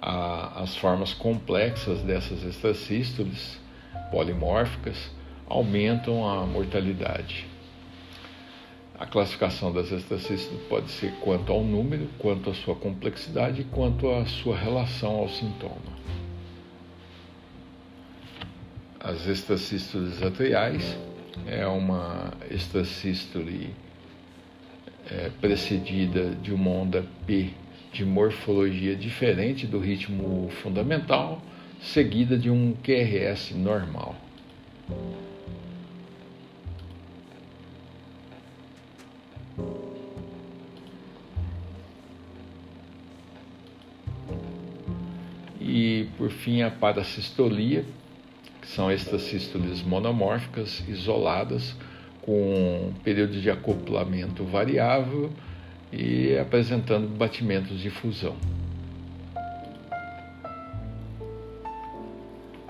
As 0.00 0.76
formas 0.76 1.12
complexas 1.12 2.00
dessas 2.00 2.42
extrasístoles 2.42 3.60
polimórficas 4.10 5.10
aumentam 5.46 6.26
a 6.26 6.46
mortalidade. 6.46 7.46
A 8.98 9.06
classificação 9.06 9.72
das 9.72 9.90
extrasístoles 9.92 10.62
pode 10.68 10.90
ser 10.90 11.12
quanto 11.20 11.52
ao 11.52 11.62
número, 11.62 12.08
quanto 12.18 12.48
à 12.48 12.54
sua 12.54 12.74
complexidade 12.74 13.60
e 13.60 13.64
quanto 13.64 14.10
à 14.10 14.24
sua 14.24 14.56
relação 14.56 15.16
ao 15.16 15.28
sintoma. 15.28 15.94
As 19.04 19.26
extrasístoles 19.26 20.22
atriais 20.22 20.96
é 21.46 21.66
uma 21.66 22.32
extrasístole 22.50 23.74
é, 25.10 25.30
precedida 25.42 26.30
de 26.30 26.54
uma 26.54 26.70
onda 26.70 27.04
P 27.26 27.50
de 27.92 28.02
morfologia 28.02 28.96
diferente 28.96 29.66
do 29.66 29.78
ritmo 29.78 30.48
fundamental, 30.62 31.42
seguida 31.82 32.38
de 32.38 32.48
um 32.48 32.74
QRS 32.82 33.54
normal. 33.54 34.16
E 45.60 46.08
por 46.16 46.30
fim 46.30 46.62
a 46.62 46.70
paracistolia, 46.70 47.84
que 48.64 48.70
são 48.70 48.90
estas 48.90 49.20
sístoles 49.20 49.82
monomórficas 49.82 50.82
isoladas 50.88 51.76
com 52.22 52.88
um 52.88 52.94
período 53.04 53.38
de 53.38 53.50
acoplamento 53.50 54.42
variável 54.42 55.30
e 55.92 56.34
apresentando 56.38 57.06
batimentos 57.06 57.78
de 57.78 57.90
fusão. 57.90 58.34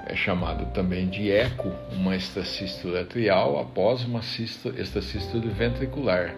É 0.05 0.17
chamado 0.17 0.67
também 0.75 1.09
de 1.09 1.31
eco 1.31 1.71
uma 1.93 2.17
extracístole 2.17 2.99
atrial 2.99 3.57
após 3.61 4.05
uma 4.05 4.21
extracístole 4.21 5.49
ventricular, 5.49 6.35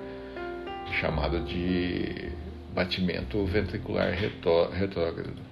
chamado 1.00 1.40
de 1.40 2.30
batimento 2.74 3.42
ventricular 3.46 4.12
retrógrado. 4.12 5.46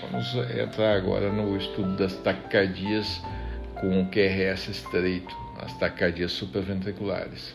Vamos 0.00 0.34
entrar 0.56 0.96
agora 0.96 1.32
no 1.32 1.56
estudo 1.56 1.96
das 1.96 2.14
taquicardias 2.16 3.20
com 3.74 4.02
o 4.02 4.06
QRS 4.08 4.68
estreito, 4.68 5.36
as 5.60 5.76
taquicardias 5.78 6.32
supraventriculares. 6.32 7.54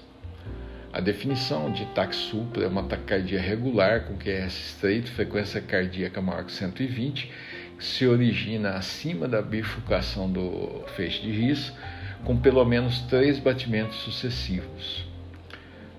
A 0.93 1.01
definição 1.01 1.71
de 1.71 1.85
TAC 1.87 2.13
supra 2.13 2.63
é 2.63 2.67
uma 2.67 2.83
taquicardia 2.83 3.41
regular 3.41 4.05
com 4.05 4.15
QRS 4.15 4.57
estreito, 4.57 5.11
frequência 5.11 5.59
cardíaca 5.59 6.21
maior 6.21 6.45
que 6.45 6.51
120, 6.51 7.31
que 7.77 7.83
se 7.83 8.05
origina 8.05 8.75
acima 8.75 9.27
da 9.27 9.41
bifurcação 9.41 10.31
do 10.31 10.83
feixe 10.95 11.21
de 11.21 11.31
His, 11.31 11.73
com 12.23 12.37
pelo 12.37 12.63
menos 12.63 13.01
três 13.01 13.39
batimentos 13.39 13.97
sucessivos. 13.97 15.05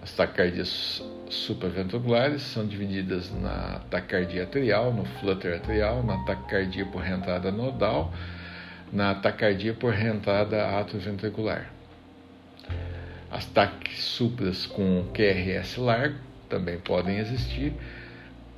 As 0.01 0.13
taquicardias 0.13 1.03
supraventriculares 1.29 2.43
são 2.43 2.67
divididas 2.67 3.31
na 3.41 3.81
taquicardia 3.91 4.45
atrial, 4.45 4.93
no 4.93 5.05
flutter 5.05 5.57
atrial, 5.57 6.03
na 6.03 6.25
taquicardia 6.25 6.87
por 6.87 7.03
reentrada 7.03 7.51
nodal, 7.51 8.13
na 8.93 9.15
taquicardia 9.15 9.75
por 9.75 9.93
reentrada 9.93 10.79
atroventricular. 10.79 11.71
As 13.31 13.47
taques 13.47 14.05
supras 14.05 14.67
com 14.67 15.07
QRS 15.13 15.79
largo 15.79 16.19
também 16.49 16.79
podem 16.79 17.19
existir 17.19 17.73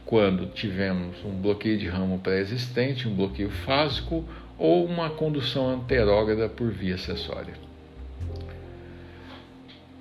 quando 0.05 0.47
tivermos 0.47 1.25
um 1.25 1.33
bloqueio 1.33 1.79
de 1.79 1.89
ramo 1.89 2.19
pré-existente, 2.19 3.09
um 3.09 3.15
bloqueio 3.15 3.51
fásico 3.51 4.25
ou 4.59 4.87
uma 4.87 5.11
condução 5.11 5.69
anterógrada 5.69 6.49
por 6.49 6.71
via 6.71 6.95
acessória. 6.95 7.55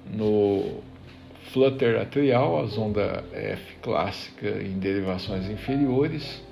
No 0.06 0.84
flutter 1.52 2.00
atrial, 2.00 2.64
a 2.64 2.68
sonda 2.68 3.24
F 3.34 3.75
clássica 3.82 4.62
em 4.62 4.78
derivações 4.80 5.50
inferiores 5.50 6.44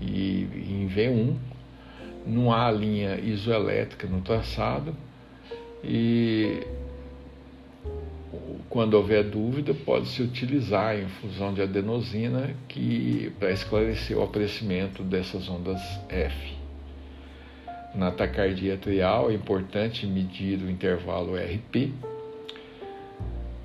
e 0.00 0.48
em 0.68 0.88
V1 0.88 1.36
não 2.26 2.52
há 2.52 2.70
linha 2.70 3.18
isoelétrica 3.20 4.06
no 4.06 4.20
traçado 4.20 4.94
e 5.82 6.62
quando 8.68 8.94
houver 8.94 9.22
dúvida 9.24 9.72
pode-se 9.72 10.22
utilizar 10.22 10.90
a 10.90 11.00
infusão 11.00 11.52
de 11.54 11.62
adenosina 11.62 12.54
que 12.66 13.32
para 13.38 13.52
esclarecer 13.52 14.18
o 14.18 14.22
aparecimento 14.22 15.02
dessas 15.02 15.48
ondas 15.48 15.80
F. 16.08 16.54
Na 17.94 18.10
taquicardia 18.10 18.74
atrial 18.74 19.30
é 19.30 19.34
importante 19.34 20.06
medir 20.06 20.58
o 20.58 20.68
intervalo 20.68 21.36
RP 21.36 21.92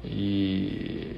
e 0.04 1.18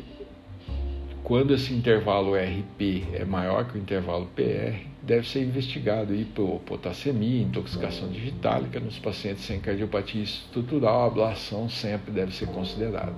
quando 1.24 1.54
esse 1.54 1.74
intervalo 1.74 2.34
RP 2.36 3.06
é 3.14 3.24
maior 3.24 3.66
que 3.66 3.78
o 3.78 3.82
intervalo 3.82 4.28
PR, 4.36 4.86
deve 5.02 5.28
ser 5.28 5.44
investigado 5.44 6.14
hipopotassemia, 6.14 7.44
intoxicação 7.44 8.10
digitálica 8.10 8.80
nos 8.80 9.00
pacientes 9.00 9.46
sem 9.46 9.60
cardiopatia 9.60 10.24
estrutural, 10.24 11.04
a 11.04 11.08
ablação 11.08 11.70
sempre 11.70 12.12
deve 12.12 12.34
ser 12.34 12.48
considerada. 12.48 13.16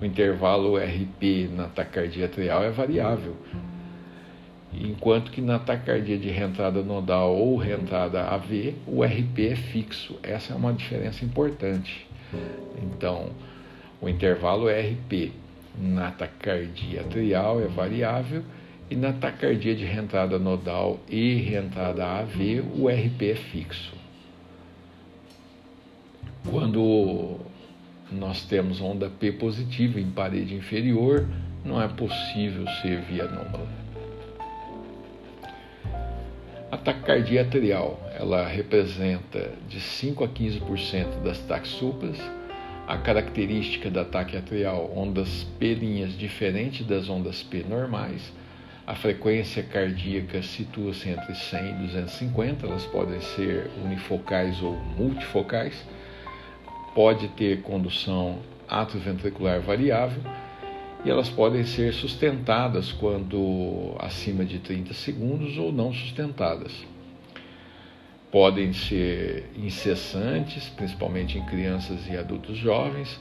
O 0.00 0.04
intervalo 0.04 0.76
RP 0.76 1.50
na 1.54 1.64
taquicardia 1.64 2.26
atrial 2.26 2.62
é 2.62 2.70
variável, 2.70 3.36
enquanto 4.72 5.30
que 5.30 5.40
na 5.40 5.58
taquicardia 5.58 6.16
de 6.16 6.28
reentrada 6.30 6.82
nodal 6.82 7.34
ou 7.34 7.56
reentrada 7.56 8.22
AV, 8.22 8.74
o 8.86 9.02
RP 9.02 9.50
é 9.50 9.56
fixo. 9.56 10.18
Essa 10.22 10.52
é 10.52 10.56
uma 10.56 10.72
diferença 10.72 11.24
importante. 11.24 12.06
Então, 12.82 13.30
o 14.00 14.08
intervalo 14.08 14.66
RP 14.68 15.32
na 15.78 16.10
taquicardia 16.10 17.02
atrial 17.02 17.60
é 17.60 17.66
variável 17.66 18.42
e 18.90 18.96
na 18.96 19.12
taquicardia 19.12 19.74
de 19.74 19.84
reentrada 19.84 20.38
nodal 20.38 20.98
e 21.08 21.34
reentrada 21.34 22.04
AV, 22.04 22.60
o 22.76 22.88
RP 22.88 23.22
é 23.30 23.34
fixo. 23.36 23.94
Quando 26.50 27.38
nós 28.10 28.44
temos 28.44 28.80
onda 28.80 29.08
P 29.08 29.30
positiva 29.32 30.00
em 30.00 30.10
parede 30.10 30.54
inferior, 30.54 31.28
não 31.64 31.80
é 31.80 31.86
possível 31.86 32.66
ser 32.82 33.00
via 33.02 33.24
anômala. 33.24 33.68
A 36.72 36.76
taquicardia 36.76 37.42
atrial, 37.42 38.00
ela 38.18 38.46
representa 38.46 39.52
de 39.68 39.80
5 39.80 40.24
a 40.24 40.28
15% 40.28 41.22
das 41.22 41.38
taxupas. 41.40 42.16
A 42.90 42.98
característica 42.98 43.88
da 43.88 44.00
ataque 44.00 44.36
atrial, 44.36 44.92
ondas 44.96 45.46
P 45.60 45.74
linhas 45.74 46.18
diferentes 46.18 46.84
das 46.84 47.08
ondas 47.08 47.40
P 47.40 47.62
normais, 47.62 48.32
a 48.84 48.96
frequência 48.96 49.62
cardíaca 49.62 50.42
situa-se 50.42 51.08
entre 51.08 51.32
100 51.32 51.70
e 51.70 51.72
250, 51.86 52.66
elas 52.66 52.84
podem 52.86 53.20
ser 53.20 53.70
unifocais 53.84 54.60
ou 54.60 54.72
multifocais. 54.98 55.86
Pode 56.92 57.28
ter 57.28 57.62
condução 57.62 58.40
atroventricular 58.68 59.60
variável 59.60 60.24
e 61.04 61.10
elas 61.10 61.30
podem 61.30 61.62
ser 61.62 61.94
sustentadas 61.94 62.90
quando 62.90 63.94
acima 64.00 64.44
de 64.44 64.58
30 64.58 64.94
segundos 64.94 65.56
ou 65.58 65.70
não 65.70 65.92
sustentadas. 65.92 66.72
Podem 68.30 68.72
ser 68.72 69.50
incessantes, 69.56 70.68
principalmente 70.68 71.36
em 71.38 71.44
crianças 71.46 72.06
e 72.08 72.16
adultos 72.16 72.56
jovens, 72.56 73.20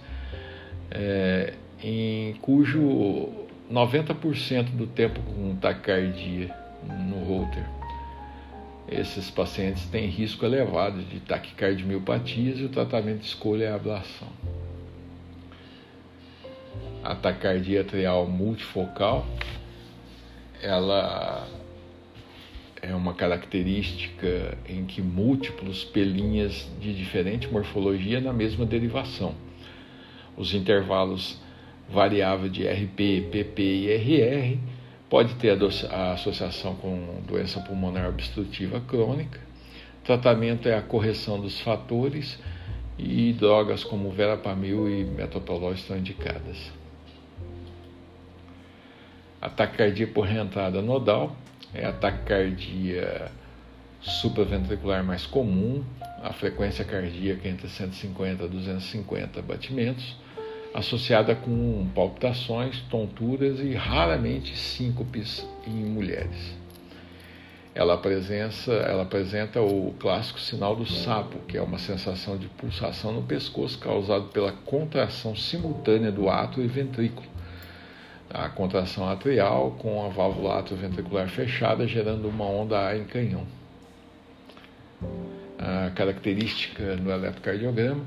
é, 0.92 1.54
em 1.84 2.34
cujo 2.42 3.48
90% 3.72 4.72
do 4.72 4.88
tempo 4.88 5.20
com 5.22 5.56
taquicardia 5.56 6.54
no 6.84 7.24
holter. 7.24 7.66
Esses 8.88 9.30
pacientes 9.30 9.86
têm 9.86 10.08
risco 10.08 10.44
elevado 10.44 11.04
de 11.04 11.20
taquicardiomiopatia 11.20 12.56
e 12.56 12.66
o 12.66 12.70
tratamento 12.70 13.20
de 13.20 13.28
escolha 13.28 13.66
é 13.66 13.72
a 13.72 13.76
ablação. 13.76 14.28
A 17.04 17.14
taquicardia 17.14 17.82
atrial 17.82 18.28
multifocal, 18.28 19.26
ela 20.62 21.48
é 22.82 22.94
uma 22.96 23.14
característica 23.14 24.58
em 24.68 24.86
que 24.86 25.02
múltiplos 25.02 25.84
pelinhas 25.84 26.70
de 26.80 26.94
diferente 26.94 27.48
morfologia 27.48 28.20
na 28.20 28.34
mesma 28.34 28.66
derivação. 28.66 29.36
Os 30.38 30.54
intervalos 30.54 31.40
variável 31.90 32.50
de 32.50 32.68
RP, 32.68 33.30
PP 33.32 33.62
e 33.62 33.94
RR, 33.94 34.60
pode 35.10 35.36
ter 35.36 35.58
a 35.90 36.14
associação 36.14 36.76
com 36.76 37.22
doença 37.28 37.60
pulmonar 37.62 38.08
obstrutiva 38.08 38.80
crônica. 38.80 39.40
O 40.02 40.06
tratamento 40.06 40.70
é 40.70 40.78
a 40.78 40.82
correção 40.82 41.40
dos 41.42 41.60
fatores 41.60 42.40
e 42.98 43.34
drogas 43.34 43.84
como 43.84 44.12
verapamil 44.12 44.90
e 44.90 45.04
metoprolol 45.04 45.74
estão 45.74 45.98
indicadas. 45.98 46.72
A 49.42 49.50
taquicardia 49.50 50.08
por 50.08 50.26
reentrada 50.26 50.82
nodal 50.82 51.36
é 51.74 51.86
a 51.86 51.94
taquicardia 51.94 53.32
supraventricular 54.02 55.04
mais 55.04 55.26
comum, 55.26 55.84
a 56.24 56.32
frequência 56.34 56.86
cardíaca 56.86 57.48
entre 57.48 57.68
150 57.68 58.44
a 58.44 58.48
250 58.48 59.42
batimentos 59.42 60.16
associada 60.74 61.36
com 61.36 61.88
palpitações, 61.96 62.80
tonturas 62.90 63.60
e 63.60 63.74
raramente 63.74 64.56
síncopes 64.56 65.46
em 65.66 65.86
mulheres. 65.86 66.58
ela 67.74 67.94
apresenta, 67.94 68.72
ela 68.74 69.04
apresenta 69.04 69.62
o 69.62 69.94
clássico 70.00 70.40
sinal 70.40 70.76
do 70.76 70.86
sapo, 70.86 71.40
que 71.48 71.58
é 71.58 71.62
uma 71.62 71.78
sensação 71.78 72.38
de 72.38 72.48
pulsação 72.48 73.14
no 73.14 73.24
pescoço 73.24 73.80
causado 73.80 74.26
pela 74.26 74.52
contração 74.52 75.36
simultânea 75.36 76.12
do 76.12 76.30
átrio 76.30 76.64
e 76.64 76.68
ventrículo. 76.68 77.28
A 78.32 78.48
contração 78.48 79.10
atrial 79.10 79.72
com 79.80 80.06
a 80.06 80.10
válvula 80.10 80.60
atrioventricular 80.60 81.28
fechada, 81.30 81.88
gerando 81.88 82.28
uma 82.30 82.46
onda 82.46 82.88
A 82.88 82.96
em 82.96 83.06
canhão. 83.06 83.44
A 85.58 85.92
característica 85.92 86.96
no 86.96 87.12
eletrocardiograma 87.12 88.06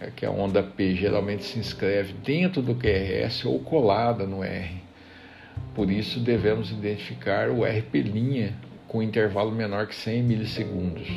é 0.00 0.10
que 0.10 0.24
a 0.24 0.30
onda 0.30 0.62
P 0.62 0.94
geralmente 0.94 1.44
se 1.44 1.58
inscreve 1.58 2.12
dentro 2.12 2.62
do 2.62 2.74
QRS 2.74 3.44
ou 3.44 3.58
colada 3.60 4.26
no 4.26 4.44
R. 4.44 4.76
Por 5.74 5.90
isso 5.90 6.20
devemos 6.20 6.70
identificar 6.70 7.50
o 7.50 7.64
RP' 7.64 8.54
com 8.86 9.02
intervalo 9.02 9.50
menor 9.50 9.86
que 9.86 9.94
100 9.94 10.22
milissegundos, 10.22 11.08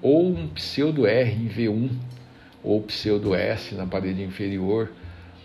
ou 0.00 0.28
um 0.28 0.48
pseudo 0.48 1.06
R 1.06 1.32
em 1.32 1.48
V1, 1.48 1.90
ou 2.62 2.82
pseudo 2.82 3.34
S 3.34 3.74
na 3.74 3.86
parede 3.86 4.22
inferior, 4.22 4.90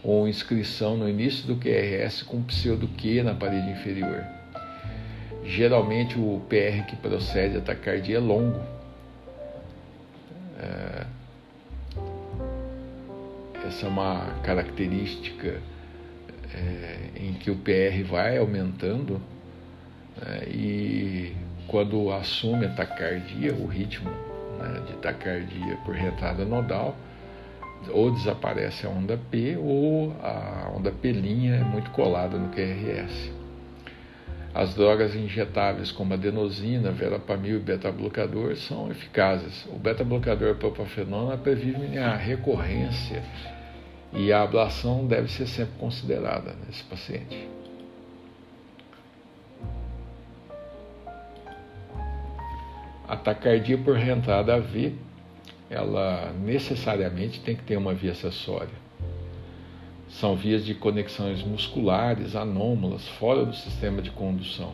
ou 0.03 0.27
inscrição 0.27 0.95
no 0.95 1.09
início 1.09 1.47
do 1.47 1.55
QRS 1.55 2.23
com 2.23 2.41
pseudo 2.43 2.87
Q 2.87 3.23
na 3.23 3.33
parede 3.33 3.69
inferior. 3.69 4.23
Geralmente 5.43 6.17
o 6.17 6.41
PR 6.49 6.85
que 6.87 6.95
procede 6.95 7.57
a 7.57 7.61
taquicardia 7.61 8.17
é 8.17 8.19
longo. 8.19 8.61
É... 10.59 11.05
Essa 13.65 13.85
é 13.85 13.89
uma 13.89 14.39
característica 14.43 15.59
é, 16.53 17.09
em 17.15 17.33
que 17.33 17.51
o 17.51 17.55
PR 17.55 18.03
vai 18.07 18.37
aumentando 18.37 19.21
né, 20.21 20.47
e 20.47 21.35
quando 21.67 22.11
assume 22.11 22.65
a 22.65 22.69
taquicardia, 22.69 23.53
o 23.53 23.67
ritmo 23.67 24.09
né, 24.09 24.81
de 24.87 24.93
taquicardia 24.93 25.77
por 25.85 25.93
retada 25.93 26.45
nodal, 26.45 26.95
ou 27.91 28.11
desaparece 28.11 28.85
a 28.85 28.89
onda 28.89 29.19
P 29.31 29.57
ou 29.57 30.13
a 30.21 30.71
onda 30.75 30.91
P' 30.91 31.09
é 31.09 31.63
muito 31.63 31.91
colada 31.91 32.37
no 32.37 32.49
QRS. 32.49 33.31
As 34.53 34.73
drogas 34.73 35.15
injetáveis 35.15 35.91
como 35.91 36.13
adenosina, 36.13 36.91
verapamil 36.91 37.57
e 37.57 37.59
beta-blocador 37.59 38.55
são 38.55 38.89
eficazes. 38.89 39.65
O 39.67 39.77
beta-blocador 39.77 40.55
propafenona 40.55 41.37
previne 41.37 41.97
a 41.99 42.15
recorrência 42.15 43.21
e 44.11 44.33
a 44.33 44.41
ablação 44.41 45.05
deve 45.05 45.27
ser 45.27 45.47
sempre 45.47 45.77
considerada 45.77 46.55
nesse 46.65 46.83
paciente. 46.85 47.47
A 53.07 53.15
taquicardia 53.15 53.77
por 53.77 53.95
reentrada 53.95 54.55
AV, 54.55 54.93
ela 55.69 56.33
necessariamente 56.43 57.39
tem 57.39 57.55
que 57.55 57.63
ter 57.63 57.77
uma 57.77 57.93
via 57.93 58.11
acessória. 58.11 58.87
São 60.09 60.35
vias 60.35 60.65
de 60.65 60.73
conexões 60.73 61.43
musculares 61.43 62.35
anômalas 62.35 63.07
fora 63.07 63.45
do 63.45 63.53
sistema 63.53 64.01
de 64.01 64.09
condução. 64.11 64.73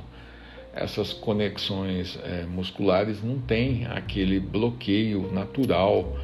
Essas 0.74 1.14
conexões 1.14 2.20
é, 2.24 2.46
musculares 2.46 3.24
não 3.24 3.40
têm 3.40 3.86
aquele 3.86 4.40
bloqueio 4.40 5.32
natural 5.32 6.18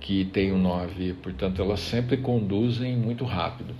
que 0.00 0.24
tem 0.26 0.52
o 0.52 0.58
nó 0.58 0.82
AV, 0.82 1.14
portanto, 1.22 1.62
elas 1.62 1.80
sempre 1.80 2.16
conduzem 2.16 2.96
muito 2.96 3.24
rápido. 3.24 3.74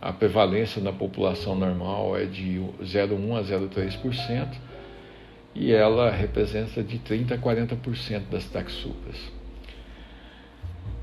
A 0.00 0.12
prevalência 0.12 0.80
na 0.80 0.92
população 0.92 1.56
normal 1.56 2.16
é 2.16 2.24
de 2.24 2.60
0,1 2.80 3.36
a 3.36 3.42
0,3% 3.42 4.67
e 5.58 5.72
ela 5.72 6.08
representa 6.08 6.84
de 6.84 7.00
30 7.00 7.34
a 7.34 7.38
40% 7.38 8.28
das 8.30 8.44
taxupas. 8.44 9.16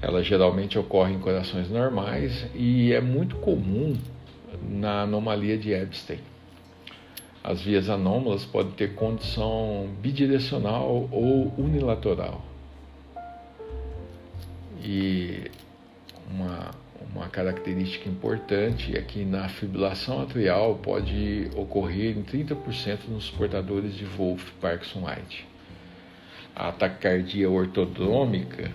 Ela 0.01 0.23
geralmente 0.23 0.79
ocorre 0.79 1.13
em 1.13 1.19
corações 1.19 1.69
normais 1.69 2.47
e 2.55 2.93
é 2.93 3.01
muito 3.01 3.35
comum 3.37 3.97
na 4.61 5.01
anomalia 5.01 5.57
de 5.57 5.73
Epstein. 5.73 6.19
As 7.43 7.61
vias 7.61 7.89
anômalas 7.89 8.45
podem 8.45 8.71
ter 8.71 8.95
condição 8.95 9.89
bidirecional 10.01 11.09
ou 11.11 11.53
unilateral. 11.57 12.41
E 14.81 15.51
uma 16.31 16.71
uma 17.13 17.27
característica 17.29 18.09
importante 18.09 18.95
é 18.97 19.01
que 19.01 19.23
na 19.25 19.47
fibrilação 19.47 20.21
atrial 20.21 20.75
pode 20.75 21.49
ocorrer 21.55 22.17
em 22.17 22.23
30% 22.23 23.07
nos 23.09 23.29
portadores 23.29 23.95
de 23.95 24.05
Wolff 24.05 24.51
Parkinson 24.61 25.05
White. 25.05 25.47
A 26.55 26.71
taquicardia 26.71 27.49
ortodrômica, 27.49 28.71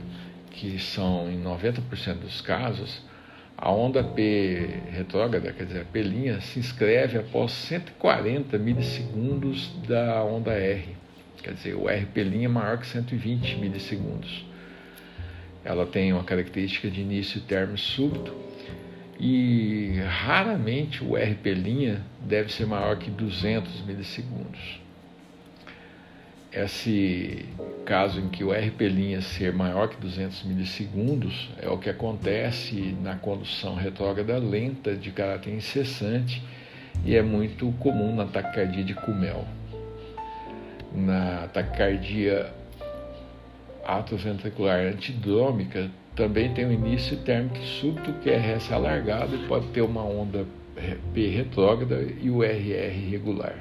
que 0.50 0.78
são 0.78 1.30
em 1.30 1.42
90% 1.42 2.14
dos 2.20 2.40
casos, 2.40 3.02
a 3.56 3.70
onda 3.70 4.02
P 4.02 4.80
retrógrada, 4.90 5.52
quer 5.52 5.64
dizer, 5.64 5.80
a 5.82 5.84
P', 5.84 6.40
se 6.40 6.58
inscreve 6.58 7.18
após 7.18 7.52
140 7.52 8.56
milissegundos 8.58 9.68
da 9.86 10.24
onda 10.24 10.52
R. 10.52 10.96
Quer 11.42 11.54
dizer, 11.54 11.74
o 11.74 11.86
RP' 11.86 12.42
é 12.42 12.48
maior 12.48 12.78
que 12.78 12.86
120 12.86 13.56
milissegundos. 13.56 14.49
Ela 15.64 15.86
tem 15.86 16.12
uma 16.12 16.24
característica 16.24 16.90
de 16.90 17.00
início 17.00 17.38
e 17.38 17.40
término 17.42 17.78
súbito 17.78 18.34
e 19.18 20.00
raramente 20.06 21.04
o 21.04 21.14
RP' 21.14 22.00
deve 22.22 22.50
ser 22.50 22.66
maior 22.66 22.96
que 22.96 23.10
200 23.10 23.82
milissegundos. 23.82 24.80
Esse 26.50 27.44
caso 27.84 28.18
em 28.18 28.28
que 28.28 28.42
o 28.42 28.50
RP' 28.50 29.20
ser 29.20 29.52
maior 29.52 29.88
que 29.88 30.00
200 30.00 30.42
milissegundos 30.44 31.50
é 31.60 31.68
o 31.68 31.76
que 31.76 31.90
acontece 31.90 32.96
na 33.02 33.14
condução 33.14 33.74
retrógrada 33.74 34.38
lenta 34.38 34.96
de 34.96 35.12
caráter 35.12 35.54
incessante 35.54 36.42
e 37.04 37.14
é 37.14 37.22
muito 37.22 37.70
comum 37.72 38.16
na 38.16 38.24
taquicardia 38.24 38.82
de 38.82 38.94
Kumel. 38.94 39.46
Na 40.92 41.46
taquicardia 41.52 42.52
atroventricular 43.84 44.80
antidrômica 44.86 45.90
também 46.14 46.52
tem 46.52 46.66
o 46.66 46.72
início 46.72 47.16
térmico 47.18 47.64
súbito, 47.64 48.12
que 48.14 48.30
é 48.30 48.36
RS 48.36 48.72
alargado 48.72 49.36
e 49.36 49.46
pode 49.46 49.66
ter 49.68 49.82
uma 49.82 50.02
onda 50.02 50.46
P 51.14 51.28
retrógrada 51.28 52.00
e 52.20 52.30
o 52.30 52.42
RR 52.42 53.10
regular. 53.10 53.56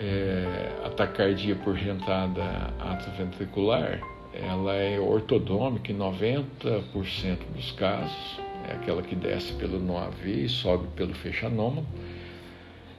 É, 0.00 0.70
a 0.84 0.90
taquicardia 0.90 1.56
por 1.56 1.74
rentada 1.74 2.42
atroventricular 2.78 4.00
ela 4.32 4.74
é 4.74 5.00
ortodômica 5.00 5.90
em 5.90 5.96
90% 5.96 7.38
dos 7.54 7.72
casos, 7.72 8.40
é 8.68 8.72
aquela 8.72 9.02
que 9.02 9.14
desce 9.14 9.52
pelo 9.54 9.78
nó 9.80 9.98
AV 9.98 10.26
e 10.26 10.48
sobe 10.48 10.86
pelo 10.94 11.14
fechanômalo. 11.14 11.86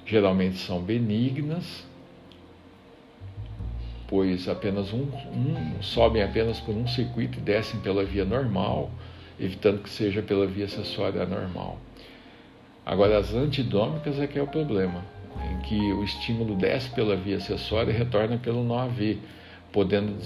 Geralmente 0.06 0.58
são 0.58 0.82
benignas, 0.82 1.86
pois 4.10 4.50
apenas 4.50 4.92
um, 4.92 5.04
um, 5.04 5.82
sobem 5.82 6.24
apenas 6.24 6.60
por 6.60 6.74
um 6.74 6.88
circuito 6.88 7.38
e 7.38 7.42
descem 7.42 7.80
pela 7.80 8.04
via 8.04 8.26
normal, 8.26 8.90
evitando 9.40 9.84
que 9.84 9.90
seja 9.90 10.24
pela 10.24 10.48
via 10.48 10.66
acessória 10.66 11.26
normal. 11.26 11.80
Agora, 12.84 13.20
as 13.20 13.36
antidômicas 13.36 14.20
é 14.20 14.26
que 14.26 14.40
é 14.40 14.42
o 14.42 14.48
problema, 14.48 15.06
em 15.52 15.62
que 15.62 15.80
o 15.94 16.04
estímulo 16.04 16.56
desce 16.56 16.90
pela 16.90 17.16
via 17.16 17.38
acessória 17.38 17.92
e 17.92 17.96
retorna 17.96 18.38
pelo 18.40 18.64
nó 18.64 18.80
AV, 18.80 19.20
podendo 19.72 20.18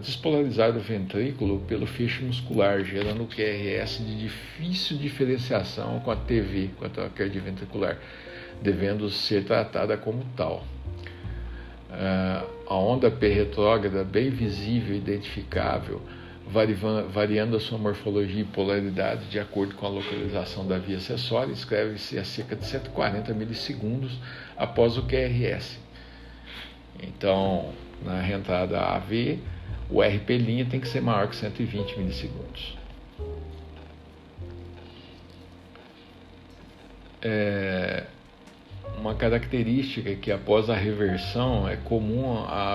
despolarizar 0.00 0.74
o 0.74 0.80
ventrículo 0.80 1.60
pelo 1.68 1.86
feixe 1.86 2.24
muscular, 2.24 2.82
gerando 2.82 3.24
o 3.24 3.26
QRS 3.26 3.98
de 3.98 4.18
difícil 4.18 4.96
diferenciação 4.96 6.00
com 6.00 6.10
a 6.10 6.16
TV, 6.16 6.70
com 6.78 6.86
a 6.86 6.88
taquicardia 6.88 7.42
ventricular, 7.42 7.98
devendo 8.62 9.10
ser 9.10 9.44
tratada 9.44 9.98
como 9.98 10.24
tal. 10.34 10.64
Uh, 11.92 12.62
a 12.66 12.74
onda 12.74 13.10
P 13.10 13.28
retrógrada, 13.28 14.02
bem 14.02 14.30
visível 14.30 14.94
e 14.94 14.98
identificável, 14.98 16.00
variando 17.10 17.56
a 17.56 17.60
sua 17.60 17.76
morfologia 17.76 18.40
e 18.40 18.44
polaridade 18.44 19.26
de 19.26 19.38
acordo 19.38 19.74
com 19.74 19.86
a 19.86 19.90
localização 19.90 20.66
da 20.66 20.78
via 20.78 20.96
acessória, 20.96 21.52
escreve-se 21.52 22.18
a 22.18 22.24
cerca 22.24 22.56
de 22.56 22.64
140 22.64 23.34
milissegundos 23.34 24.18
após 24.56 24.96
o 24.96 25.02
QRS. 25.02 25.78
Então, 27.02 27.72
na 28.02 28.20
reentrada 28.20 28.80
AV, 28.80 29.38
o 29.90 30.00
RP' 30.00 30.68
tem 30.70 30.80
que 30.80 30.88
ser 30.88 31.02
maior 31.02 31.28
que 31.28 31.36
120 31.36 31.98
milissegundos. 31.98 32.76
É, 37.20 37.81
característica 39.22 40.16
que 40.16 40.32
após 40.32 40.68
a 40.68 40.74
reversão 40.74 41.68
é 41.68 41.76
comum 41.76 42.38
a, 42.38 42.74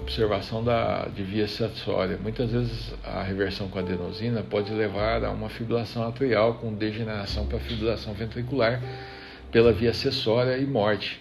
observação 0.00 0.62
da, 0.62 1.06
de 1.06 1.24
via 1.24 1.44
acessória. 1.46 2.16
Muitas 2.22 2.52
vezes 2.52 2.94
a 3.02 3.20
reversão 3.24 3.66
com 3.68 3.80
adenosina 3.80 4.44
pode 4.44 4.72
levar 4.72 5.24
a 5.24 5.30
uma 5.32 5.48
fibrilação 5.48 6.06
atrial 6.06 6.54
com 6.54 6.72
degeneração 6.72 7.46
para 7.46 7.58
fibrilação 7.58 8.14
ventricular 8.14 8.80
pela 9.50 9.72
via 9.72 9.90
acessória 9.90 10.56
e 10.56 10.64
morte, 10.64 11.20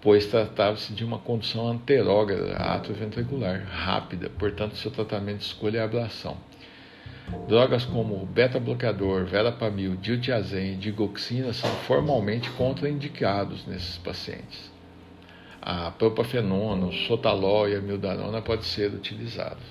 pois 0.00 0.24
tratava-se 0.26 0.92
de 0.92 1.04
uma 1.04 1.18
condução 1.18 1.66
anterógrada 1.66 2.54
atroventricular, 2.58 3.66
rápida, 3.68 4.30
portanto, 4.38 4.76
seu 4.76 4.92
tratamento 4.92 5.40
escolha 5.40 5.78
é 5.78 5.80
a 5.80 5.84
ablação. 5.84 6.36
Drogas 7.48 7.84
como 7.84 8.24
beta-bloqueador, 8.26 9.24
verapamil, 9.24 9.96
diltiazem 9.96 10.74
e 10.74 10.76
digoxina 10.76 11.52
são 11.52 11.70
formalmente 11.70 12.48
contraindicados 12.50 13.66
nesses 13.66 13.98
pacientes. 13.98 14.70
A 15.60 15.90
propafenona, 15.90 16.86
o 16.86 16.92
sotalol 16.92 17.68
e 17.68 17.74
a 17.74 17.80
mildarona 17.80 18.40
podem 18.40 18.64
ser 18.64 18.92
utilizados. 18.94 19.64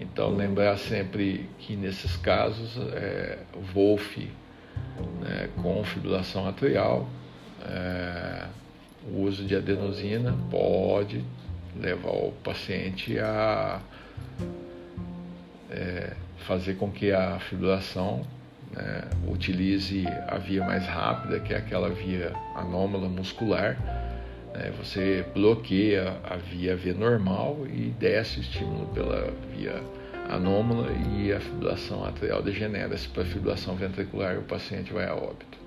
Então, 0.00 0.34
lembrar 0.34 0.78
sempre 0.78 1.50
que 1.58 1.74
nesses 1.74 2.16
casos, 2.16 2.76
é, 2.92 3.38
Wolf 3.74 4.16
né, 5.20 5.50
com 5.60 5.82
fibrilação 5.82 6.48
atrial, 6.48 7.08
é, 7.62 8.46
o 9.10 9.22
uso 9.22 9.44
de 9.44 9.56
adenosina 9.56 10.36
pode 10.50 11.24
levar 11.76 12.10
o 12.10 12.32
paciente 12.44 13.18
a 13.18 13.80
é, 15.70 16.12
fazer 16.46 16.74
com 16.74 16.90
que 16.90 17.12
a 17.12 17.38
fibrilação 17.38 18.22
né, 18.72 19.02
utilize 19.26 20.06
a 20.26 20.38
via 20.38 20.64
mais 20.64 20.86
rápida, 20.86 21.40
que 21.40 21.52
é 21.52 21.56
aquela 21.56 21.90
via 21.90 22.32
anômala 22.54 23.08
muscular. 23.08 23.76
Né, 24.54 24.72
você 24.76 25.24
bloqueia 25.34 26.16
a 26.24 26.36
via 26.36 26.76
via 26.76 26.94
normal 26.94 27.66
e 27.66 27.94
desce 27.98 28.38
o 28.38 28.40
estímulo 28.40 28.86
pela 28.94 29.32
via 29.54 29.82
anômala 30.28 30.92
e 30.92 31.32
a 31.32 31.40
fibrilação 31.40 32.04
atrial 32.04 32.42
degenera-se 32.42 33.08
para 33.08 33.22
a 33.22 33.26
fibrilação 33.26 33.74
ventricular 33.74 34.38
o 34.38 34.42
paciente 34.42 34.92
vai 34.92 35.06
a 35.06 35.14
óbito. 35.14 35.58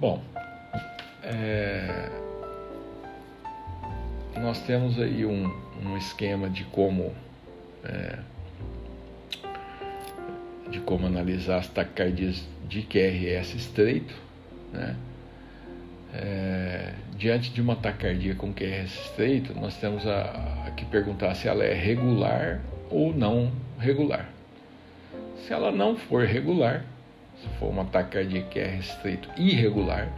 Bom, 0.00 0.20
é, 1.22 2.10
nós 4.42 4.58
temos 4.60 4.98
aí 5.00 5.24
um, 5.24 5.50
um 5.84 5.96
esquema 5.96 6.50
de 6.50 6.64
como 6.64 7.12
é, 7.84 8.18
de 10.68 10.80
como 10.80 11.06
analisar 11.06 11.58
as 11.58 11.68
taquicardias 11.68 12.44
de 12.68 12.82
QRS 12.82 13.54
estreito, 13.54 14.14
né? 14.72 14.96
É, 16.14 16.92
diante 17.16 17.50
de 17.50 17.62
uma 17.62 17.74
taquicardia 17.74 18.34
com 18.34 18.52
QRS 18.52 19.06
estreito, 19.06 19.54
nós 19.58 19.76
temos 19.76 20.06
a, 20.06 20.64
a 20.66 20.70
que 20.72 20.84
perguntar 20.84 21.34
se 21.34 21.48
ela 21.48 21.64
é 21.64 21.72
regular 21.72 22.60
ou 22.90 23.14
não 23.14 23.50
regular. 23.78 24.28
Se 25.36 25.52
ela 25.52 25.70
não 25.70 25.96
for 25.96 26.26
regular, 26.26 26.84
se 27.40 27.48
for 27.58 27.70
uma 27.70 27.84
taquicardia 27.84 28.42
QRS 28.42 28.90
estreito 28.90 29.30
irregular, 29.36 30.08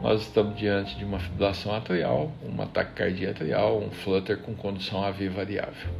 nós 0.00 0.22
estamos 0.22 0.56
diante 0.56 0.96
de 0.96 1.04
uma 1.04 1.18
fibrilação 1.18 1.74
atrial, 1.74 2.30
uma 2.42 2.66
taquicardia 2.66 3.30
atrial, 3.30 3.80
um 3.80 3.90
flutter 3.90 4.38
com 4.38 4.54
condução 4.54 5.02
AV 5.02 5.28
variável. 5.28 5.90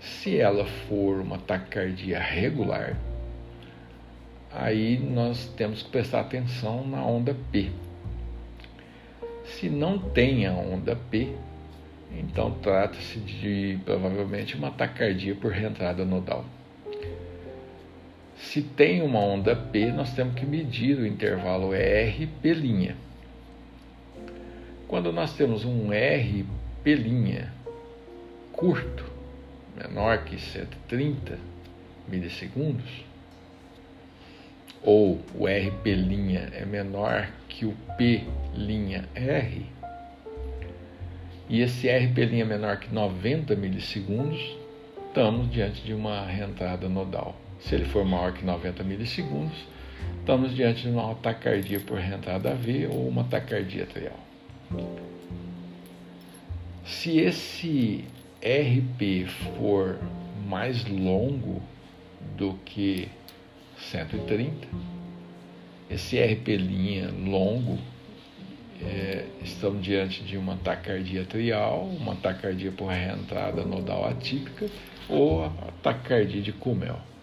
Se 0.00 0.38
ela 0.38 0.66
for 0.66 1.20
uma 1.20 1.38
taquicardia 1.38 2.18
regular, 2.18 2.96
aí 4.52 4.98
nós 4.98 5.46
temos 5.56 5.82
que 5.82 5.90
prestar 5.90 6.20
atenção 6.20 6.86
na 6.86 7.04
onda 7.04 7.34
P. 7.50 7.70
Se 9.44 9.70
não 9.70 9.98
tem 9.98 10.46
a 10.46 10.52
onda 10.52 10.96
P, 11.10 11.34
então 12.18 12.50
trata-se 12.50 13.18
de 13.18 13.78
provavelmente 13.84 14.56
uma 14.56 14.70
taquicardia 14.70 15.34
por 15.34 15.50
reentrada 15.50 16.04
nodal. 16.04 16.44
Se 18.36 18.62
tem 18.62 19.02
uma 19.02 19.20
onda 19.20 19.54
P, 19.54 19.92
nós 19.92 20.12
temos 20.12 20.34
que 20.34 20.44
medir 20.44 20.98
o 20.98 21.06
intervalo 21.06 21.72
R 21.72 22.26
P'. 22.26 22.94
Quando 24.88 25.12
nós 25.12 25.32
temos 25.36 25.64
um 25.64 25.92
R 25.92 26.44
P' 26.82 27.44
curto, 28.52 29.04
menor 29.76 30.24
que 30.24 30.38
130 30.38 31.38
milissegundos, 32.08 33.04
ou 34.82 35.20
o 35.34 35.46
RP' 35.46 36.52
é 36.52 36.64
menor 36.64 37.28
que 37.48 37.64
o 37.64 37.74
P' 37.96 38.24
R, 39.14 39.66
e 41.48 41.60
esse 41.60 41.88
RP' 41.88 42.40
é 42.40 42.44
menor 42.44 42.78
que 42.78 42.92
90 42.94 43.56
milissegundos, 43.56 44.56
estamos 45.08 45.50
diante 45.50 45.82
de 45.82 45.94
uma 45.94 46.26
reentrada 46.26 46.88
nodal. 46.88 47.43
Se 47.64 47.74
ele 47.74 47.86
for 47.86 48.04
maior 48.04 48.34
que 48.34 48.44
90 48.44 48.84
milissegundos, 48.84 49.56
estamos 50.20 50.54
diante 50.54 50.82
de 50.82 50.88
uma 50.90 51.14
taquicardia 51.14 51.80
por 51.80 51.98
reentrada 51.98 52.50
AV 52.50 52.88
ou 52.90 53.08
uma 53.08 53.24
taquicardia 53.24 53.84
atrial. 53.84 54.18
Se 56.84 57.18
esse 57.18 58.04
RP 58.42 59.26
for 59.56 59.98
mais 60.46 60.84
longo 60.84 61.62
do 62.36 62.52
que 62.66 63.08
130, 63.78 64.68
esse 65.88 66.22
RP 66.22 66.48
linha 66.58 67.10
longo, 67.10 67.78
é, 68.82 69.24
estamos 69.42 69.82
diante 69.82 70.22
de 70.22 70.36
uma 70.36 70.56
taquicardia 70.56 71.22
atrial, 71.22 71.84
uma 71.84 72.14
taquicardia 72.16 72.70
por 72.72 72.88
reentrada 72.88 73.64
nodal 73.64 74.06
atípica 74.06 74.66
ou 75.08 75.46
a 75.46 75.50
taquicardia 75.82 76.42
de 76.42 76.52
Kummel. 76.52 77.13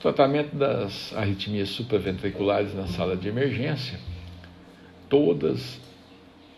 Tratamento 0.00 0.54
das 0.54 1.12
arritmias 1.16 1.70
supraventriculares 1.70 2.72
na 2.72 2.86
sala 2.86 3.16
de 3.16 3.28
emergência, 3.28 3.98
todas 5.08 5.80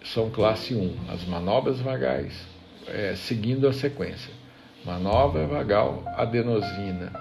são 0.05 0.29
classe 0.29 0.75
1, 0.75 1.11
as 1.11 1.25
manobras 1.25 1.81
vagais, 1.81 2.47
é, 2.87 3.15
seguindo 3.17 3.67
a 3.67 3.73
sequência. 3.73 4.33
Manobra 4.85 5.47
vagal, 5.47 6.03
adenosina, 6.17 7.13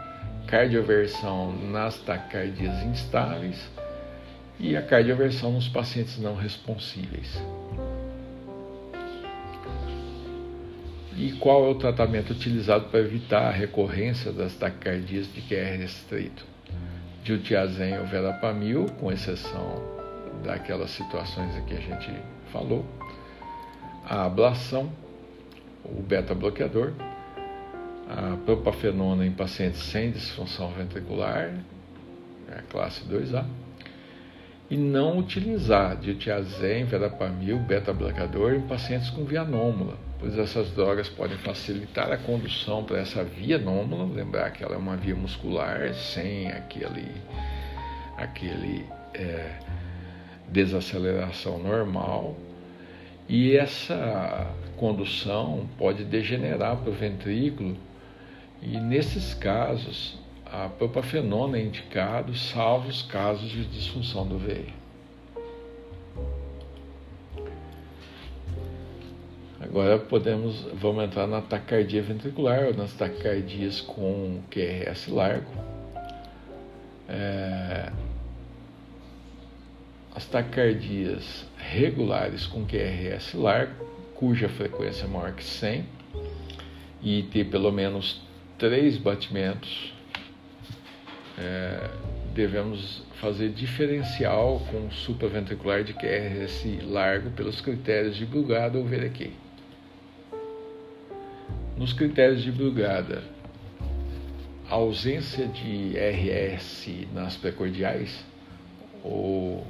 cardioversão 0.46 1.54
nas 1.72 1.98
taquicardias 2.00 2.84
instáveis 2.84 3.70
e 4.60 4.76
a 4.76 4.82
cardioversão 4.82 5.54
nos 5.54 5.70
pacientes 5.70 6.20
não 6.20 6.36
responsíveis. 6.36 7.42
E 11.20 11.34
qual 11.34 11.66
é 11.66 11.68
o 11.68 11.76
tratamento 11.76 12.32
utilizado 12.32 12.86
para 12.86 13.02
evitar 13.02 13.50
a 13.50 13.52
recorrência 13.52 14.32
das 14.32 14.56
taquicardias 14.56 15.28
de 15.34 15.42
QR 15.42 15.84
estreito? 15.84 16.46
Diltiazem 17.26 18.00
ou 18.00 18.06
verapamil, 18.06 18.86
com 18.98 19.12
exceção 19.12 19.84
daquelas 20.46 20.92
situações 20.92 21.54
que 21.66 21.74
a 21.74 21.82
gente 21.82 22.10
falou. 22.54 22.86
A 24.06 24.28
ablação, 24.28 24.90
o 25.84 26.02
beta-bloqueador, 26.02 26.94
a 28.08 28.38
propafenona 28.46 29.26
em 29.26 29.32
pacientes 29.32 29.82
sem 29.82 30.12
disfunção 30.12 30.72
ventricular, 30.72 31.54
é 32.48 32.60
a 32.60 32.62
classe 32.62 33.04
2A, 33.04 33.44
e 34.70 34.78
não 34.78 35.18
utilizar 35.18 35.98
diltiazem, 35.98 36.86
verapamil, 36.86 37.58
beta-bloqueador 37.60 38.54
em 38.54 38.62
pacientes 38.62 39.10
com 39.10 39.26
via 39.26 39.42
anômala, 39.42 39.98
pois 40.20 40.38
essas 40.38 40.70
drogas 40.72 41.10
podem 41.10 41.38
facilitar 41.38 42.12
a 42.12 42.18
condução 42.18 42.84
para 42.84 43.00
essa 43.00 43.24
via 43.24 43.56
anômala, 43.56 44.06
lembrar 44.06 44.52
que 44.52 44.64
ela 44.64 44.76
é 44.76 44.78
uma 44.78 44.96
via 44.96 45.16
muscular 45.16 45.92
sem 45.96 46.52
aquele, 46.52 47.08
aquele 48.16 48.86
é, 49.16 49.58
desaceleração 50.48 51.58
normal, 51.58 52.38
e 53.28 53.56
essa 53.56 54.52
condução 54.78 55.68
pode 55.78 56.04
degenerar 56.04 56.78
para 56.78 56.92
o 56.92 56.94
ventrículo, 56.94 57.76
e 58.62 58.78
nesses 58.78 59.34
casos 59.34 60.19
a 60.52 60.68
propafenona 60.70 61.58
é 61.58 61.62
indicado, 61.62 62.36
salvo 62.36 62.90
os 62.90 63.02
casos 63.04 63.50
de 63.50 63.66
disfunção 63.66 64.28
do 64.28 64.38
veio. 64.38 64.80
Agora 69.62 70.00
podemos, 70.00 70.62
vamos 70.74 71.04
entrar 71.04 71.28
na 71.28 71.42
taquicardia 71.42 72.02
ventricular 72.02 72.66
ou 72.66 72.74
nas 72.74 72.94
taquicardias 72.94 73.82
com 73.82 74.42
QRS 74.50 75.10
largo. 75.10 75.52
É, 77.08 77.92
as 80.16 80.26
taquicardias 80.26 81.46
regulares 81.58 82.48
com 82.48 82.66
QRS 82.66 83.36
largo, 83.36 83.86
cuja 84.16 84.50
frequência 84.50 85.06
é 85.06 85.08
maior 85.08 85.34
que 85.34 85.44
100 85.44 85.86
e 87.02 87.24
ter 87.24 87.46
pelo 87.46 87.72
menos 87.72 88.22
três 88.58 88.98
batimentos, 88.98 89.94
é, 91.40 91.90
devemos 92.34 93.02
fazer 93.20 93.50
diferencial 93.50 94.62
com 94.72 94.92
supraventricular 94.92 95.84
de 95.84 95.94
QRS 95.94 96.82
largo 96.84 97.32
pelos 97.32 97.62
critérios 97.62 98.16
de 98.16 98.26
Brugada 98.26 98.78
ou 98.78 98.86
Verequei. 98.86 99.34
Nos 101.78 101.94
critérios 101.94 102.44
de 102.44 102.52
Brugada, 102.52 103.24
a 104.70 104.76
ausência 104.76 105.48
de 105.48 105.94
RS 105.98 107.08
nas 107.14 107.38
precordiais, 107.38 108.24
ou 109.04 109.66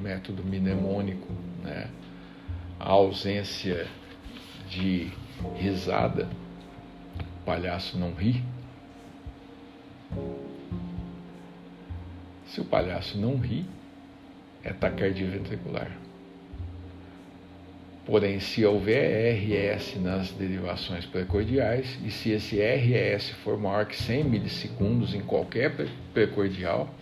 método 0.00 0.44
mnemônico, 0.44 1.32
né? 1.62 1.88
a 2.78 2.90
ausência 2.90 3.86
de 4.68 5.10
risada, 5.56 6.28
o 7.40 7.44
palhaço 7.46 7.98
não 7.98 8.12
ri. 8.12 8.44
Se 12.46 12.60
o 12.60 12.64
palhaço 12.64 13.18
não 13.18 13.36
ri, 13.36 13.64
é 14.62 14.72
taquicardia 14.72 15.28
ventricular. 15.28 15.90
Porém, 18.06 18.38
se 18.38 18.64
houver 18.64 19.34
RS 19.34 19.96
nas 19.96 20.30
derivações 20.30 21.06
precordiais 21.06 21.98
e 22.04 22.10
se 22.10 22.30
esse 22.30 22.60
RS 22.60 23.30
for 23.42 23.58
maior 23.58 23.86
que 23.86 23.96
100 23.96 24.24
milissegundos 24.24 25.14
em 25.14 25.22
qualquer 25.22 25.74
precordial, 26.12 26.94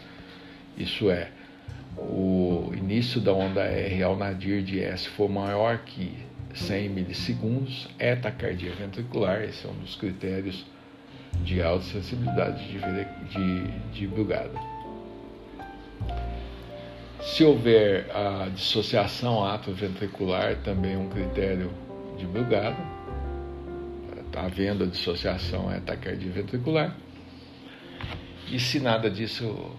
isso 0.78 1.10
é, 1.10 1.28
o 1.98 2.70
início 2.72 3.20
da 3.20 3.32
onda 3.32 3.62
R 3.62 4.02
ao 4.02 4.16
nadir 4.16 4.62
de 4.62 4.80
S 4.80 5.08
for 5.08 5.28
maior 5.28 5.78
que 5.78 6.16
100 6.54 6.88
milissegundos, 6.90 7.88
é 7.98 8.14
taquicardia 8.14 8.72
ventricular. 8.74 9.42
Esse 9.42 9.66
é 9.66 9.70
um 9.70 9.74
dos 9.74 9.96
critérios 9.96 10.64
de 11.44 11.62
alta 11.62 11.84
sensibilidade 11.84 12.62
de, 12.68 12.78
de, 13.92 14.06
de. 14.06 14.71
Se 17.22 17.44
houver 17.44 18.10
a 18.10 18.48
dissociação 18.48 19.44
ato-ventricular, 19.44 20.56
também 20.64 20.94
é 20.94 20.98
um 20.98 21.08
critério 21.08 21.72
de 22.18 22.26
Brugada. 22.26 22.76
Está 24.26 24.42
havendo 24.46 24.82
a 24.82 24.86
dissociação 24.88 25.70
é 25.70 25.78
ventricular. 25.78 26.96
E 28.50 28.58
se 28.58 28.80
nada 28.80 29.08
disso 29.08 29.70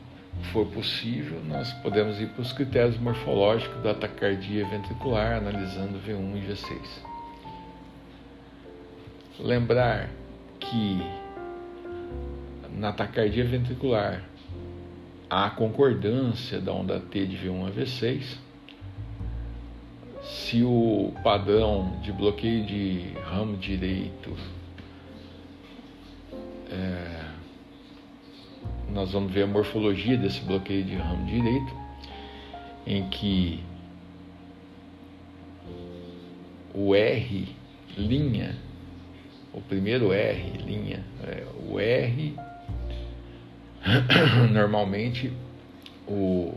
for 0.54 0.66
possível, 0.68 1.44
nós 1.44 1.72
podemos 1.74 2.18
ir 2.22 2.30
para 2.30 2.42
os 2.42 2.54
critérios 2.54 2.98
morfológicos 2.98 3.84
da 3.84 3.94
taquicardia 3.94 4.66
ventricular, 4.66 5.34
analisando 5.34 6.00
V1 6.00 6.38
e 6.38 6.52
V6. 6.52 6.80
Lembrar 9.40 10.10
que 10.62 11.04
na 12.72 12.94
taquicardia 12.94 13.44
ventricular 13.44 14.24
a 15.34 15.50
concordância 15.50 16.62
da 16.62 16.72
onda 16.72 17.00
T 17.00 17.26
de 17.26 17.38
V1 17.38 17.68
a 17.68 17.72
V6, 17.72 18.38
se 20.22 20.62
o 20.62 21.12
padrão 21.24 22.00
de 22.04 22.12
bloqueio 22.12 22.64
de 22.64 23.14
ramo 23.26 23.58
direito 23.58 24.38
é, 26.70 27.26
nós 28.92 29.12
vamos 29.12 29.32
ver 29.32 29.44
a 29.44 29.48
morfologia 29.48 30.16
desse 30.16 30.40
bloqueio 30.42 30.84
de 30.84 30.96
ramo 30.96 31.26
direito, 31.26 31.74
em 32.86 33.10
que 33.10 33.64
o 36.76 36.94
R 36.94 37.56
linha, 37.98 38.56
o 39.52 39.62
primeiro 39.62 40.14
R 40.14 40.58
linha, 40.60 41.04
é, 41.24 41.44
o 41.68 41.80
R 41.80 42.36
Normalmente, 44.52 45.32
o 46.08 46.56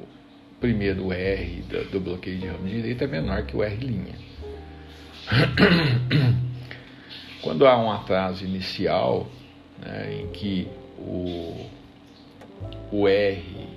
primeiro 0.60 1.12
R 1.12 1.62
do 1.90 2.00
bloqueio 2.00 2.38
de 2.38 2.46
ramo 2.46 2.68
direito 2.68 3.04
é 3.04 3.06
menor 3.06 3.44
que 3.44 3.56
o 3.56 3.62
R'. 3.62 4.14
Quando 7.42 7.66
há 7.66 7.76
um 7.78 7.90
atraso 7.90 8.44
inicial, 8.44 9.28
né, 9.78 10.20
em 10.20 10.28
que 10.28 10.68
o, 10.98 11.68
o 12.90 13.08
R 13.08 13.68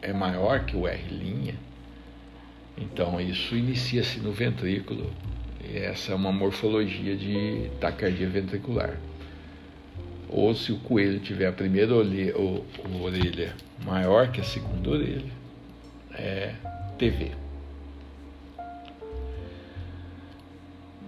é 0.00 0.12
maior 0.12 0.64
que 0.64 0.76
o 0.76 0.86
R', 0.86 1.54
então 2.76 3.20
isso 3.20 3.56
inicia-se 3.56 4.18
no 4.20 4.32
ventrículo. 4.32 5.10
E 5.64 5.78
essa 5.78 6.12
é 6.12 6.14
uma 6.14 6.32
morfologia 6.32 7.16
de 7.16 7.70
taquicardia 7.80 8.28
ventricular 8.28 8.98
ou 10.32 10.54
se 10.54 10.72
o 10.72 10.78
coelho 10.78 11.20
tiver 11.20 11.46
a 11.46 11.52
primeira 11.52 11.94
orelha, 11.94 12.36
ou, 12.36 12.64
orelha 13.02 13.54
maior 13.84 14.32
que 14.32 14.40
a 14.40 14.44
segunda 14.44 14.90
orelha, 14.90 15.30
é 16.14 16.54
TV. 16.98 17.32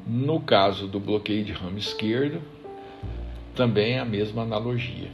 No 0.07 0.41
caso 0.41 0.87
do 0.87 1.01
bloqueio 1.01 1.45
de 1.45 1.53
ramo 1.53 1.79
esquerdo, 1.79 2.43
também 3.55 3.95
é 3.95 4.01
a 4.01 4.05
mesma 4.05 4.43
analogia. 4.43 5.09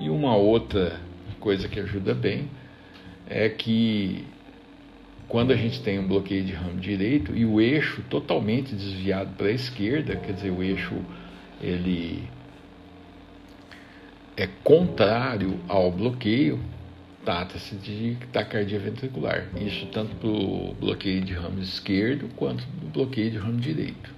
E 0.00 0.10
uma 0.10 0.36
outra 0.36 1.00
coisa 1.38 1.68
que 1.68 1.78
ajuda 1.78 2.12
bem 2.12 2.50
é 3.28 3.48
que 3.48 4.24
quando 5.28 5.52
a 5.52 5.56
gente 5.56 5.80
tem 5.82 5.98
um 5.98 6.06
bloqueio 6.06 6.44
de 6.44 6.52
ramo 6.52 6.80
direito 6.80 7.36
e 7.36 7.44
o 7.44 7.60
eixo 7.60 8.02
totalmente 8.08 8.74
desviado 8.74 9.30
para 9.36 9.48
a 9.48 9.52
esquerda, 9.52 10.16
quer 10.16 10.32
dizer, 10.32 10.50
o 10.50 10.62
eixo 10.62 10.94
ele 11.60 12.28
é 14.36 14.46
contrário 14.62 15.58
ao 15.66 15.90
bloqueio, 15.90 16.60
trata-se 17.24 17.74
de 17.76 18.16
taquicardia 18.32 18.78
ventricular. 18.78 19.48
Isso 19.60 19.86
tanto 19.86 20.14
para 20.16 20.28
o 20.28 20.74
bloqueio 20.78 21.22
de 21.22 21.32
ramo 21.32 21.60
esquerdo 21.60 22.28
quanto 22.36 22.66
para 22.66 22.86
o 22.86 22.90
bloqueio 22.90 23.30
de 23.30 23.38
ramo 23.38 23.58
direito. 23.58 24.14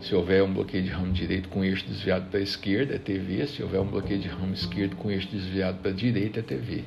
Se 0.00 0.14
houver 0.14 0.42
um 0.42 0.52
bloqueio 0.52 0.82
de 0.82 0.90
ramo 0.90 1.12
direito 1.12 1.48
com 1.48 1.64
eixo 1.64 1.86
desviado 1.86 2.28
para 2.28 2.40
a 2.40 2.42
esquerda, 2.42 2.94
é 2.94 2.98
TV. 2.98 3.46
Se 3.46 3.62
houver 3.62 3.80
um 3.80 3.86
bloqueio 3.86 4.20
de 4.20 4.28
ramo 4.28 4.52
esquerdo 4.52 4.96
com 4.96 5.10
eixo 5.10 5.28
desviado 5.28 5.78
para 5.78 5.90
a 5.90 5.94
direita, 5.94 6.40
é 6.40 6.42
TV. 6.42 6.84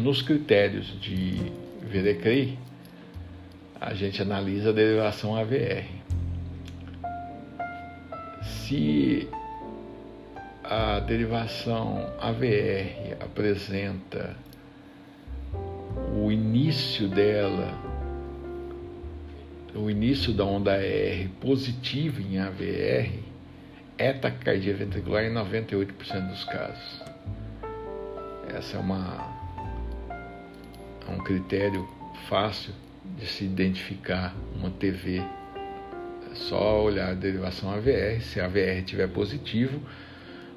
Nos 0.00 0.22
critérios 0.22 0.98
de 1.00 1.52
Verecrey, 1.82 2.56
a 3.80 3.94
gente 3.94 4.20
analisa 4.20 4.68
a 4.68 4.72
derivação 4.74 5.34
AVR. 5.34 5.86
Se 8.42 9.26
a 10.62 11.00
derivação 11.00 12.06
AVR 12.20 13.16
apresenta 13.20 14.36
o 16.14 16.30
início 16.30 17.08
dela, 17.08 17.72
o 19.74 19.90
início 19.90 20.34
da 20.34 20.44
onda 20.44 20.76
R 20.76 21.28
positivo 21.40 22.20
em 22.20 22.38
AVR, 22.38 23.18
é 23.96 24.12
taquicardia 24.12 24.74
ventricular 24.74 25.24
em 25.24 25.32
98% 25.32 26.28
dos 26.28 26.44
casos. 26.44 27.02
Essa 28.54 28.76
é 28.76 28.80
uma 28.80 29.40
é 31.08 31.10
um 31.10 31.18
critério 31.18 31.88
fácil 32.28 32.74
de 33.04 33.26
se 33.26 33.44
identificar 33.44 34.34
uma 34.54 34.70
TV. 34.70 35.18
É 36.30 36.34
só 36.34 36.82
olhar 36.82 37.10
a 37.10 37.14
derivação 37.14 37.70
AVR. 37.70 38.20
Se 38.20 38.40
a 38.40 38.46
AVR 38.46 38.78
estiver 38.78 39.08
positivo, 39.08 39.80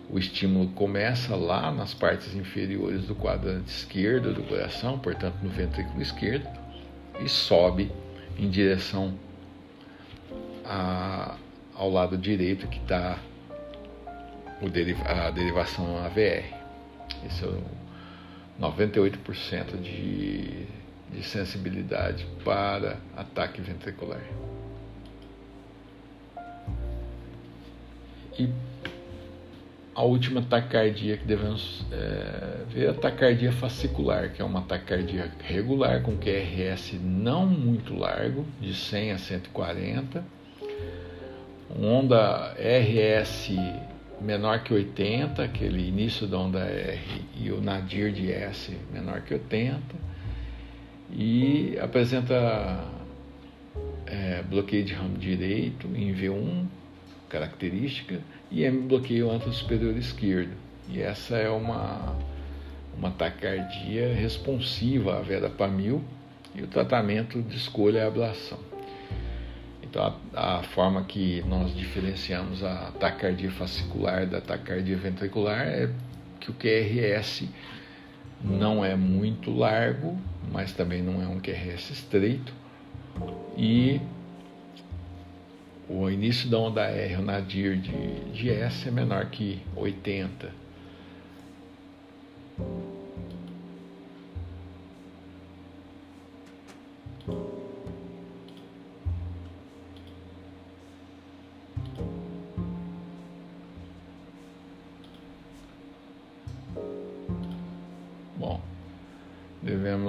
o 0.10 0.20
estímulo 0.20 0.70
começa 0.70 1.36
lá 1.36 1.72
nas 1.72 1.94
partes 1.94 2.36
inferiores 2.36 3.06
do 3.06 3.16
quadrante 3.16 3.70
esquerdo 3.70 4.34
do 4.34 4.44
coração, 4.44 5.00
portanto 5.00 5.36
no 5.42 5.50
ventrículo 5.50 6.02
esquerdo, 6.02 6.48
e 7.24 7.30
sobe 7.30 7.92
em 8.38 8.50
direção 8.50 9.18
a, 10.66 11.38
ao 11.74 11.90
lado 11.90 12.18
direito 12.18 12.68
que 12.68 12.80
está 12.80 13.18
a 15.06 15.32
derivação 15.32 15.98
AVR. 16.06 16.46
Esse 17.26 17.44
é 17.44 17.48
o 17.48 17.64
98% 18.60 19.82
de 19.82 20.68
de 21.14 21.24
sensibilidade 21.24 22.26
para 22.44 22.98
ataque 23.16 23.62
ventricular. 23.62 24.22
E 28.38 28.50
a 29.96 30.02
última 30.02 30.42
taquicardia 30.42 31.18
que 31.18 31.26
devemos 31.26 31.86
é, 31.92 32.64
ver 32.68 32.86
é 32.88 32.90
a 32.90 32.94
taquicardia 32.96 33.52
fascicular, 33.52 34.32
que 34.32 34.42
é 34.42 34.46
uma 34.46 34.64
taquicardia 34.64 35.32
regular 35.44 36.02
com 36.02 36.18
QRS 36.18 36.94
não 37.00 37.46
muito 37.46 37.96
largo, 37.96 38.44
de 38.60 38.74
100 38.74 39.12
a 39.12 39.18
140, 39.20 40.26
onda 41.80 42.56
RS 42.58 43.52
menor 44.20 44.64
que 44.64 44.74
80, 44.74 45.44
aquele 45.44 45.88
início 45.88 46.26
da 46.26 46.38
onda 46.40 46.60
R, 46.60 47.22
e 47.36 47.52
o 47.52 47.62
nadir 47.62 48.12
de 48.12 48.32
S 48.32 48.76
menor 48.92 49.22
que 49.22 49.34
80, 49.34 49.80
e 51.14 51.78
apresenta 51.80 52.84
é, 54.08 54.42
bloqueio 54.44 54.84
de 54.84 54.94
ramo 54.94 55.18
direito 55.18 55.88
em 55.96 56.14
V1, 56.14 56.66
característica, 57.30 58.20
e 58.52 58.64
M 58.64 58.88
bloqueio 58.88 59.30
superior 59.52 59.96
esquerdo. 59.96 60.56
E 60.90 61.02
essa 61.02 61.36
é 61.38 61.50
uma, 61.50 62.16
uma 62.98 63.12
taquicardia 63.12 64.14
responsiva 64.14 65.18
à 65.18 65.22
verapamil 65.22 66.04
e 66.56 66.62
o 66.62 66.68
tratamento 66.68 67.42
de 67.42 67.56
escolha 67.56 68.00
é 68.00 68.04
a 68.04 68.08
ablação. 68.08 68.60
Então, 69.82 70.16
a, 70.34 70.58
a, 70.58 70.64
forma 70.64 71.04
que 71.04 71.44
nós 71.48 71.76
diferenciamos 71.76 72.64
a 72.64 72.92
taquicardia 73.00 73.52
fascicular 73.52 74.26
da 74.26 74.42
taquicardia 74.42 74.98
ventricular 74.98 75.68
é 75.68 75.90
que 76.40 76.50
o 76.50 76.54
QRS 76.54 77.48
não 78.44 78.84
é 78.84 78.96
muito 78.96 79.52
largo, 79.52 80.18
mas 80.52 80.74
também 80.74 81.02
não 81.02 81.22
é 81.22 81.28
um 81.28 81.40
QRS 81.40 81.92
estreito. 81.92 82.54
E 83.56 84.02
o 85.88 86.10
início 86.10 86.50
da 86.50 86.58
onda 86.58 86.82
R, 86.82 87.16
o 87.18 87.22
nadir 87.22 87.78
de, 87.78 88.32
de 88.32 88.50
S, 88.50 88.88
é 88.88 88.92
menor 88.92 89.26
que 89.28 89.62
80. 89.76 90.64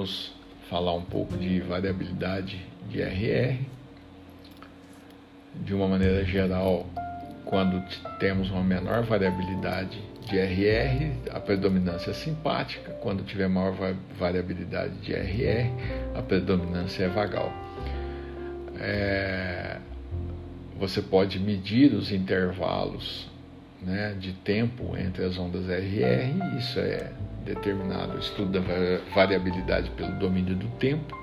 Devemos 0.05 0.33
falar 0.69 0.95
um 0.95 1.03
pouco 1.03 1.37
de 1.37 1.61
variabilidade 1.61 2.61
de 2.89 3.03
RR. 3.03 3.59
De 5.55 5.75
uma 5.75 5.89
maneira 5.89 6.25
geral, 6.25 6.87
quando 7.45 7.83
temos 8.19 8.51
uma 8.51 8.63
menor 8.63 9.03
variabilidade 9.03 10.03
de 10.29 10.39
RR, 10.39 11.31
a 11.31 11.41
predominância 11.41 12.11
é 12.11 12.15
simpática. 12.15 12.93
Quando 13.01 13.25
tiver 13.25 13.49
maior 13.49 13.75
variabilidade 14.19 14.95
de 14.97 15.13
RR, 15.13 15.71
a 16.15 16.23
predominância 16.23 17.05
é 17.05 17.09
vagal. 17.09 17.53
É, 18.81 19.79
você 20.79 21.01
pode 21.01 21.39
medir 21.39 21.95
os 21.95 22.11
intervalos 22.11 23.31
né, 23.81 24.17
de 24.19 24.33
tempo 24.33 24.97
entre 24.97 25.25
as 25.25 25.39
ondas 25.39 25.69
RR, 25.69 26.59
isso 26.59 26.81
é 26.81 27.13
determinado, 27.45 28.19
estudo 28.19 28.51
da 28.51 28.61
variabilidade 29.15 29.91
pelo 29.91 30.19
domínio 30.19 30.57
do 30.57 30.69
tempo, 30.79 31.17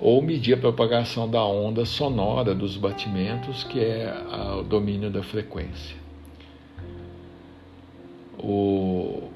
ou 0.00 0.20
medir 0.20 0.54
a 0.54 0.56
propagação 0.56 1.28
da 1.28 1.42
onda 1.44 1.84
sonora 1.84 2.54
dos 2.54 2.76
batimentos, 2.76 3.64
que 3.64 3.80
é 3.80 4.12
o 4.58 4.62
domínio 4.62 5.10
da 5.10 5.22
frequência. 5.22 5.96
O, 8.38 9.30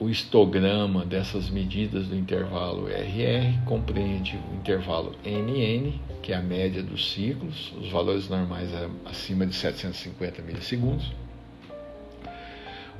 o 0.00 0.08
histograma 0.08 1.04
dessas 1.04 1.48
medidas 1.50 2.08
do 2.08 2.16
intervalo 2.16 2.88
RR 2.88 3.64
compreende 3.66 4.36
o 4.50 4.56
intervalo 4.56 5.14
NN, 5.24 6.00
que 6.22 6.32
é 6.32 6.36
a 6.36 6.42
média 6.42 6.82
dos 6.82 7.12
ciclos, 7.12 7.72
os 7.78 7.90
valores 7.90 8.28
normais 8.28 8.72
é 8.72 8.88
acima 9.04 9.46
de 9.46 9.54
750 9.54 10.42
milissegundos. 10.42 11.12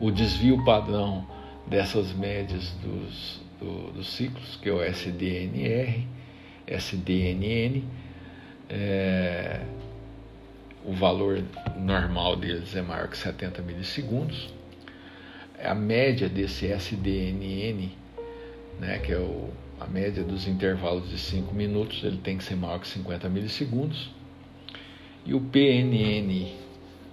O 0.01 0.11
desvio 0.11 0.65
padrão 0.65 1.27
dessas 1.67 2.13
médias 2.13 2.71
dos, 2.83 3.41
do, 3.61 3.93
dos 3.93 4.13
ciclos, 4.15 4.57
que 4.57 4.69
é 4.69 4.73
o 4.73 4.83
SDNR, 4.83 6.07
SDNN, 6.67 7.85
é, 8.69 9.61
o 10.85 10.93
valor 10.93 11.43
normal 11.77 12.37
deles 12.37 12.75
é 12.77 12.83
maior 12.83 13.09
que 13.09 13.17
70 13.17 13.63
milissegundos. 13.63 14.53
A 15.63 15.75
média 15.75 16.29
desse 16.29 16.67
SDNN, 16.67 17.91
né, 18.79 18.99
que 18.99 19.13
é 19.13 19.19
o, 19.19 19.49
a 19.81 19.87
média 19.87 20.23
dos 20.23 20.47
intervalos 20.47 21.09
de 21.09 21.19
5 21.19 21.55
minutos, 21.55 22.03
ele 22.05 22.19
tem 22.19 22.37
que 22.37 22.45
ser 22.45 22.57
maior 22.57 22.81
que 22.81 22.89
50 22.89 23.29
milissegundos. 23.29 24.11
E 25.25 25.33
o 25.33 25.41
PNN 25.41 26.64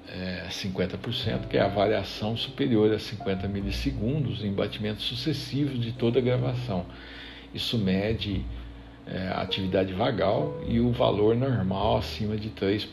é, 0.08 0.48
50%, 0.50 1.48
que 1.48 1.58
é 1.58 1.62
a 1.62 1.68
variação 1.68 2.36
superior 2.36 2.92
a 2.94 3.00
50 3.00 3.48
milissegundos 3.48 4.44
em 4.44 4.54
batimentos 4.54 5.06
sucessivos 5.06 5.80
de 5.80 5.92
toda 5.92 6.20
a 6.20 6.22
gravação. 6.22 6.86
Isso 7.54 7.78
mede 7.78 8.46
é, 9.06 9.28
a 9.28 9.42
atividade 9.42 9.94
vagal 9.94 10.62
e 10.68 10.80
o 10.80 10.92
valor 10.92 11.36
normal 11.36 11.98
acima 11.98 12.36
de 12.36 12.50
3%. 12.50 12.88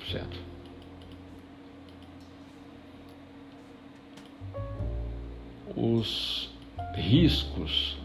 Os 5.77 6.51
riscos, 6.95 7.97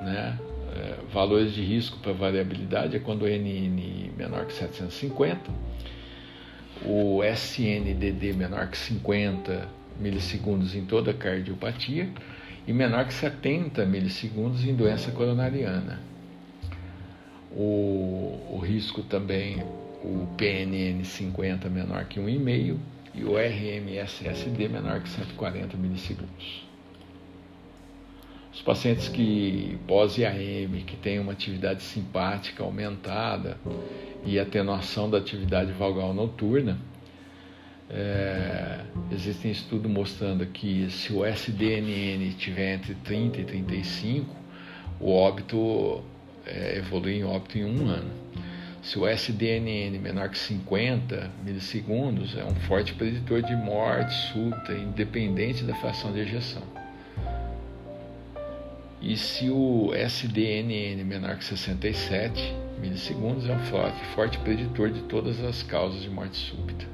né, 0.00 0.38
é, 0.74 0.96
valores 1.12 1.52
de 1.52 1.62
risco 1.62 1.98
para 1.98 2.12
variabilidade 2.12 2.96
é 2.96 3.00
quando 3.00 3.26
NN 3.26 4.12
menor 4.16 4.46
que 4.46 4.52
750 4.52 5.71
o 6.84 7.22
SNDD 7.22 8.32
menor 8.34 8.68
que 8.68 8.76
50 8.76 9.68
milissegundos 10.00 10.74
em 10.74 10.84
toda 10.84 11.12
cardiopatia 11.12 12.08
e 12.66 12.72
menor 12.72 13.06
que 13.06 13.14
70 13.14 13.84
milissegundos 13.86 14.64
em 14.64 14.74
doença 14.74 15.10
coronariana. 15.10 16.00
O, 17.50 18.38
o 18.50 18.58
risco 18.58 19.02
também, 19.02 19.62
o 20.02 20.26
PNN 20.36 21.04
50 21.04 21.68
menor 21.68 22.06
que 22.06 22.18
1,5 22.18 22.76
e 23.14 23.24
o 23.24 23.36
RMSSD 23.36 24.68
menor 24.68 25.00
que 25.00 25.08
140 25.08 25.76
milissegundos. 25.76 26.66
Os 28.52 28.60
pacientes 28.60 29.08
que 29.08 29.78
pós-IAM, 29.86 30.84
que 30.86 30.96
têm 30.96 31.18
uma 31.18 31.32
atividade 31.32 31.82
simpática 31.82 32.62
aumentada 32.62 33.56
e 34.24 34.38
atenuação 34.38 35.10
da 35.10 35.18
atividade 35.18 35.72
valgal 35.72 36.14
noturna, 36.14 36.78
é, 37.90 38.80
existem 39.10 39.50
estudos 39.50 39.90
mostrando 39.90 40.46
que 40.46 40.90
se 40.90 41.12
o 41.12 41.26
SDNN 41.26 42.28
estiver 42.28 42.74
entre 42.74 42.94
30 42.94 43.40
e 43.40 43.44
35, 43.44 44.34
o 44.98 45.12
óbito 45.12 46.02
é, 46.46 46.78
evolui 46.78 47.16
em 47.16 47.24
óbito 47.24 47.58
em 47.58 47.64
um 47.64 47.88
ano. 47.88 48.10
Se 48.82 48.98
o 48.98 49.06
SDNN 49.06 49.98
menor 49.98 50.28
que 50.28 50.38
50 50.38 51.30
milissegundos, 51.44 52.36
é 52.36 52.44
um 52.44 52.54
forte 52.66 52.94
preditor 52.94 53.42
de 53.42 53.54
morte 53.54 54.12
súbita, 54.32 54.72
independente 54.72 55.62
da 55.62 55.74
fração 55.74 56.12
de 56.12 56.20
ejeção. 56.20 56.62
E 59.00 59.16
se 59.16 59.50
o 59.50 59.92
SDNN 59.94 61.04
menor 61.04 61.36
que 61.36 61.44
67 61.44 62.54
milissegundos 62.82 63.48
é 63.48 63.52
um 63.52 63.60
forte, 63.60 64.04
forte 64.06 64.38
preditor 64.38 64.90
de 64.90 65.02
todas 65.02 65.42
as 65.42 65.62
causas 65.62 66.02
de 66.02 66.10
morte 66.10 66.36
súbita. 66.36 66.84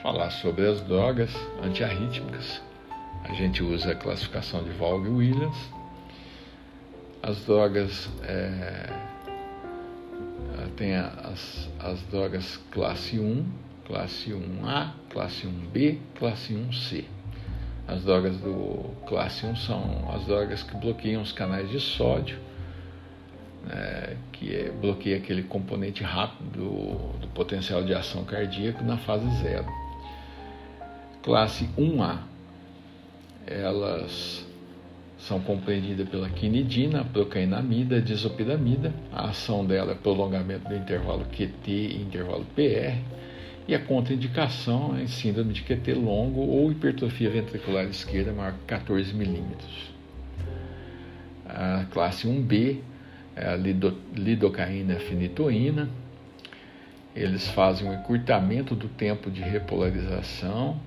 Falar 0.00 0.30
sobre 0.30 0.66
as 0.68 0.80
drogas 0.82 1.34
antiarrítmicas. 1.62 2.62
A 3.24 3.32
gente 3.32 3.62
usa 3.62 3.92
a 3.92 3.94
classificação 3.96 4.62
de 4.62 4.70
Vaughan-Williams. 4.70 5.56
As 7.22 7.44
drogas 7.44 8.08
é, 8.22 8.92
tem 10.76 10.94
as, 10.94 11.68
as 11.80 12.00
drogas 12.02 12.60
classe 12.70 13.18
1, 13.18 13.46
classe 13.86 14.30
1A, 14.30 14.92
classe 15.10 15.46
1B, 15.46 15.98
classe 16.16 16.54
1C. 16.54 17.04
As 17.86 18.02
drogas 18.02 18.36
do 18.38 18.94
classe 19.06 19.44
1 19.44 19.56
são 19.56 20.10
as 20.14 20.24
drogas 20.24 20.62
que 20.62 20.74
bloqueiam 20.76 21.20
os 21.20 21.32
canais 21.32 21.68
de 21.70 21.78
sódio, 21.78 22.38
né, 23.66 24.16
que 24.32 24.54
é, 24.54 24.70
bloqueia 24.70 25.18
aquele 25.18 25.42
componente 25.42 26.02
rápido 26.02 26.50
do, 27.20 27.28
potencial 27.34 27.82
de 27.82 27.92
ação 27.92 28.24
cardíaco 28.24 28.82
na 28.82 28.96
fase 28.96 29.28
zero. 29.42 29.66
Classe 31.22 31.68
1A, 31.76 32.18
elas 33.46 34.46
são 35.18 35.40
compreendidas 35.40 36.08
pela 36.08 36.28
quinidina, 36.28 37.04
procainamida, 37.04 38.00
disopiramida. 38.00 38.92
A 39.12 39.30
ação 39.30 39.64
dela 39.64 39.92
é 39.92 39.94
prolongamento 39.94 40.68
do 40.68 40.74
intervalo 40.74 41.24
QT 41.26 41.70
e 41.70 42.02
intervalo 42.02 42.46
PR 42.54 42.98
e 43.66 43.74
a 43.74 43.78
contraindicação 43.78 44.96
é 44.96 45.06
síndrome 45.06 45.54
de 45.54 45.62
QT 45.62 45.94
longo 45.94 46.40
ou 46.40 46.70
hipertrofia 46.70 47.30
ventricular 47.30 47.84
esquerda 47.86 48.32
maior 48.32 48.52
que 48.52 48.64
14 48.66 49.14
milímetros. 49.14 49.94
A 51.46 51.86
classe 51.90 52.28
1B 52.28 52.80
é 53.34 53.48
a 53.48 53.56
lidocaína 53.56 54.96
fenitoína. 54.96 55.88
Eles 57.16 57.46
fazem 57.48 57.88
um 57.88 57.94
encurtamento 57.94 58.74
do 58.74 58.88
tempo 58.88 59.30
de 59.30 59.40
repolarização, 59.40 60.80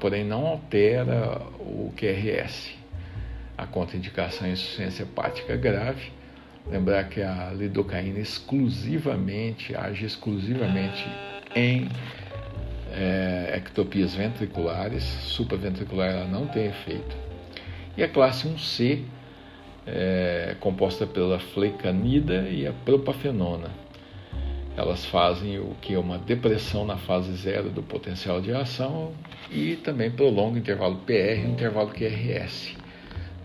porém 0.00 0.24
não 0.24 0.46
altera 0.46 1.42
o 1.60 1.92
QRS. 1.96 2.74
A 3.56 3.66
contraindicação 3.66 4.48
é 4.48 4.52
insuficiência 4.52 5.02
hepática 5.02 5.54
grave. 5.56 6.10
Lembrar 6.66 7.04
que 7.04 7.22
a 7.22 7.52
lidocaína 7.52 8.18
exclusivamente 8.18 9.76
age 9.76 10.04
exclusivamente 10.04 11.06
em 11.56 11.88
é, 12.92 13.54
ectopias 13.56 14.14
ventriculares, 14.14 15.02
supraventricular 15.02 16.10
ela 16.10 16.26
não 16.26 16.46
tem 16.46 16.66
efeito. 16.66 17.16
E 17.96 18.02
a 18.02 18.08
classe 18.08 18.46
1C 18.46 19.02
é 19.86 20.54
composta 20.60 21.06
pela 21.06 21.38
flecanida 21.38 22.48
e 22.48 22.66
a 22.66 22.72
propafenona. 22.72 23.70
Elas 24.76 25.06
fazem 25.06 25.58
o 25.58 25.74
que 25.80 25.94
é 25.94 25.98
uma 25.98 26.18
depressão 26.18 26.84
na 26.84 26.98
fase 26.98 27.34
zero 27.34 27.70
do 27.70 27.82
potencial 27.82 28.42
de 28.42 28.52
ação 28.52 29.12
e 29.50 29.76
também 29.76 30.10
prolongam 30.10 30.54
o 30.54 30.58
intervalo 30.58 30.96
PR 31.06 31.40
e 31.40 31.46
o 31.46 31.50
intervalo 31.52 31.88
QRS. 31.88 32.76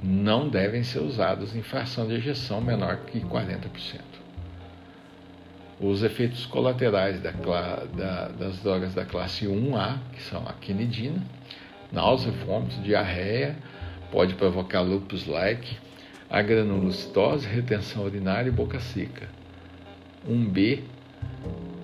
Não 0.03 0.49
devem 0.49 0.83
ser 0.83 0.99
usados 0.99 1.55
em 1.55 1.61
fração 1.61 2.05
de 2.05 2.15
ejeção 2.15 2.59
menor 2.59 2.97
que 3.05 3.21
40%. 3.21 4.10
Os 5.81 6.03
efeitos 6.03 6.45
colaterais 6.45 7.19
da, 7.19 7.31
da, 7.31 8.27
das 8.27 8.59
drogas 8.59 8.93
da 8.93 9.03
classe 9.03 9.47
1A, 9.47 9.97
que 10.13 10.21
são 10.21 10.47
a 10.47 10.53
quinidina, 10.53 11.23
náusea, 11.91 12.31
vômito, 12.31 12.79
diarreia, 12.81 13.57
pode 14.11 14.35
provocar 14.35 14.81
lupus-like, 14.81 15.77
a 16.29 16.39
granulocitose, 16.41 17.47
retenção 17.47 18.03
urinária 18.03 18.49
e 18.49 18.51
boca 18.51 18.79
seca. 18.79 19.27
1B, 20.29 20.81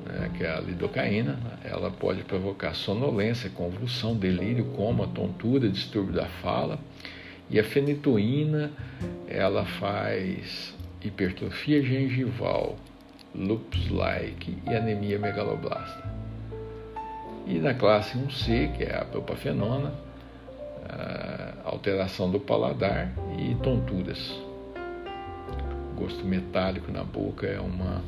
né, 0.06 0.30
que 0.38 0.44
é 0.44 0.52
a 0.52 0.60
lidocaína, 0.60 1.40
ela 1.64 1.90
pode 1.90 2.24
provocar 2.24 2.76
sonolência, 2.76 3.50
convulsão, 3.50 4.16
delírio, 4.16 4.66
coma, 4.76 5.08
tontura, 5.08 5.68
distúrbio 5.68 6.14
da 6.14 6.28
fala. 6.28 6.80
E 7.50 7.60
a 7.60 7.64
fenitoína, 7.64 8.72
ela 9.28 9.66
faz 9.66 10.76
hipertrofia 11.04 11.82
gengival, 11.82 12.78
lupus-like 13.38 14.58
e 14.68 14.76
anemia 14.76 15.20
megaloblasta. 15.20 16.04
E 17.46 17.60
na 17.60 17.74
classe 17.74 18.18
1C, 18.18 18.76
que 18.76 18.84
é 18.84 18.98
a 18.98 19.06
propafenona, 19.06 19.94
alteração 21.64 22.30
do 22.32 22.40
paladar 22.40 23.12
e 23.38 23.56
tonturas. 23.56 24.36
Gosto 25.96 26.26
metálico 26.26 26.92
na 26.92 27.04
boca 27.04 27.46
é 27.48 27.60
uma 27.60 28.04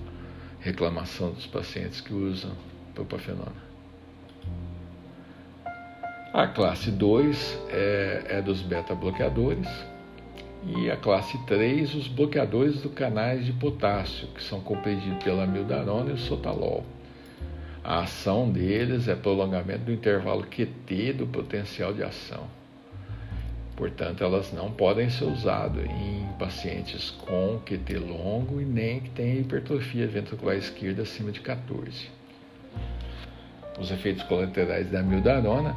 reclamação 0.59 1.31
dos 1.31 1.45
pacientes 1.45 2.01
que 2.01 2.13
usam 2.13 2.51
propafenona. 2.93 3.69
A 6.33 6.47
classe 6.47 6.91
2 6.91 7.59
é, 7.69 8.23
é 8.29 8.41
dos 8.41 8.61
beta-bloqueadores 8.61 9.67
e 10.63 10.91
a 10.91 10.97
classe 10.97 11.37
3 11.45 11.95
os 11.95 12.07
bloqueadores 12.07 12.81
do 12.81 12.89
canais 12.89 13.45
de 13.45 13.53
potássio, 13.53 14.27
que 14.29 14.43
são 14.43 14.59
compreendidos 14.59 15.23
pela 15.23 15.47
mildarona 15.47 16.11
e 16.11 16.13
o 16.13 16.17
sotalol. 16.17 16.83
A 17.83 17.99
ação 18.01 18.49
deles 18.49 19.07
é 19.07 19.15
prolongamento 19.15 19.85
do 19.85 19.93
intervalo 19.93 20.43
QT 20.43 21.13
do 21.13 21.27
potencial 21.27 21.93
de 21.93 22.03
ação. 22.03 22.47
Portanto, 23.75 24.21
elas 24.21 24.51
não 24.51 24.69
podem 24.71 25.09
ser 25.09 25.23
usadas 25.23 25.85
em 25.85 26.27
pacientes 26.37 27.11
com 27.11 27.59
QT 27.65 27.97
longo 27.97 28.59
e 28.59 28.65
nem 28.65 28.99
que 28.99 29.09
tenham 29.11 29.39
hipertrofia 29.39 30.05
ventricular 30.05 30.57
esquerda 30.57 31.03
acima 31.03 31.31
de 31.31 31.39
14. 31.39 32.09
Os 33.79 33.89
efeitos 33.89 34.23
colaterais 34.23 34.91
da 34.91 35.01
mildarona 35.01 35.73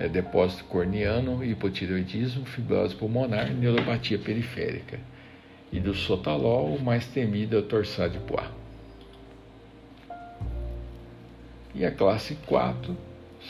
é 0.00 0.08
depósito 0.08 0.64
corneano, 0.64 1.44
hipotireoidismo, 1.44 2.46
fibrose 2.46 2.94
pulmonar, 2.94 3.52
neuropatia 3.52 4.18
periférica. 4.18 4.98
E 5.70 5.78
do 5.78 5.94
sotalol, 5.94 6.74
o 6.74 6.82
mais 6.82 7.06
temido 7.06 7.54
é 7.54 7.58
o 7.58 7.62
torsade 7.62 8.14
de 8.14 8.20
Poix. 8.20 8.48
E 11.74 11.84
a 11.84 11.90
classe 11.90 12.34
4 12.46 12.96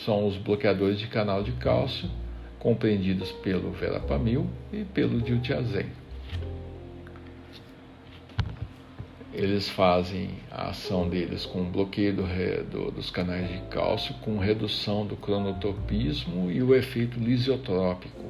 são 0.05 0.27
os 0.27 0.37
bloqueadores 0.37 0.99
de 0.99 1.07
canal 1.07 1.45
de 1.45 1.53
cálcio, 1.53 2.11
compreendidos 2.59 3.31
pelo 3.31 3.71
verapamil 3.71 4.47
e 4.73 4.85
pelo 4.85 5.23
diltiazem. 5.23 6.00
Eles 9.33 9.69
fazem 9.69 10.31
a 10.51 10.71
ação 10.71 11.09
deles 11.09 11.47
com 11.47 11.71
bloqueio 11.71 12.17
do, 12.17 12.25
do, 12.69 12.91
dos 12.91 13.11
canais 13.11 13.49
de 13.49 13.59
cálcio, 13.69 14.13
com 14.23 14.39
redução 14.39 15.07
do 15.07 15.17
cronotropismo 15.17 16.51
e 16.51 16.61
o 16.61 16.75
efeito 16.75 17.19
lisiotrópico, 17.19 18.25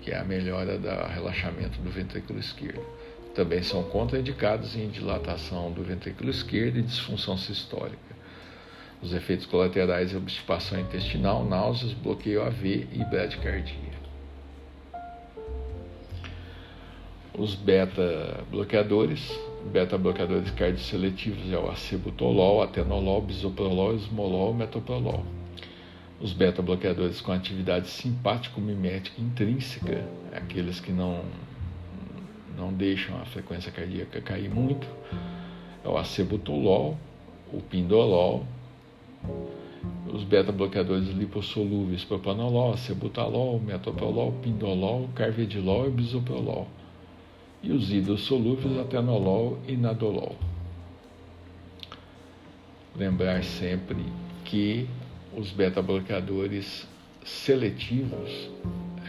que 0.00 0.10
é 0.10 0.18
a 0.18 0.24
melhora 0.24 0.76
do 0.76 0.88
relaxamento 0.88 1.80
do 1.80 1.90
ventrículo 1.90 2.40
esquerdo. 2.40 2.84
Também 3.36 3.62
são 3.62 3.84
contraindicados 3.84 4.74
em 4.74 4.88
dilatação 4.88 5.70
do 5.70 5.82
ventrículo 5.84 6.28
esquerdo 6.28 6.78
e 6.78 6.82
disfunção 6.82 7.38
sistólica. 7.38 8.12
Os 9.00 9.14
efeitos 9.14 9.46
colaterais 9.46 10.12
é 10.12 10.16
obstipação 10.16 10.78
intestinal, 10.78 11.44
náuseas, 11.44 11.92
bloqueio 11.92 12.42
AV 12.42 12.88
e 12.92 13.04
bradicardia. 13.08 14.02
Os 17.32 17.54
beta-bloqueadores, 17.54 19.32
beta-bloqueadores 19.70 20.50
cardioseletivos 20.50 21.52
é 21.52 21.58
o 21.58 21.70
acebutolol, 21.70 22.62
atenolol, 22.62 23.20
bisoprolol, 23.22 23.94
esmolol, 23.94 24.54
metoprolol. 24.54 25.24
Os 26.20 26.32
beta-bloqueadores 26.32 27.20
com 27.20 27.32
atividade 27.32 27.88
simpático-mimética 27.88 29.20
intrínseca, 29.20 30.04
aqueles 30.32 30.78
que 30.80 30.92
não, 30.92 31.24
não 32.56 32.72
deixam 32.72 33.20
a 33.20 33.24
frequência 33.24 33.72
cardíaca 33.72 34.20
cair 34.20 34.48
muito, 34.48 34.86
é 35.84 35.88
o 35.88 35.96
acebutolol, 35.96 36.96
o 37.52 37.60
pindolol, 37.60 38.46
os 40.12 40.22
beta-bloqueadores 40.24 41.08
lipossolúveis, 41.08 42.04
propanolol, 42.04 42.76
cebutalol, 42.76 43.58
metoprolol, 43.58 44.32
pindolol, 44.42 45.08
carvedilol 45.14 45.86
e 45.86 45.90
bisoprolol. 45.90 46.68
E 47.62 47.70
os 47.70 47.92
hidrossolúveis, 47.92 48.78
atenolol 48.78 49.58
e 49.68 49.76
nadolol. 49.76 50.36
Lembrar 52.96 53.44
sempre 53.44 54.04
que 54.44 54.88
os 55.36 55.50
beta-bloqueadores 55.50 56.86
seletivos 57.24 58.50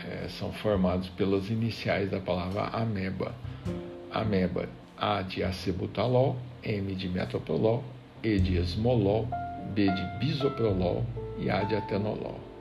é, 0.05 0.27
são 0.29 0.51
formados 0.53 1.09
pelas 1.09 1.49
iniciais 1.49 2.11
da 2.11 2.19
palavra 2.19 2.67
ameba. 2.67 3.33
Ameba, 4.11 4.69
A 4.97 5.21
de 5.21 5.43
acebutalol, 5.43 6.37
M 6.63 6.93
de 6.93 7.09
metoprolol, 7.09 7.83
E 8.23 8.39
de 8.39 8.57
esmolol, 8.57 9.27
B 9.73 9.89
de 9.89 10.19
bisoprolol 10.19 11.03
e 11.39 11.49
A 11.49 11.63
de 11.63 11.75
atenolol. 11.75 12.52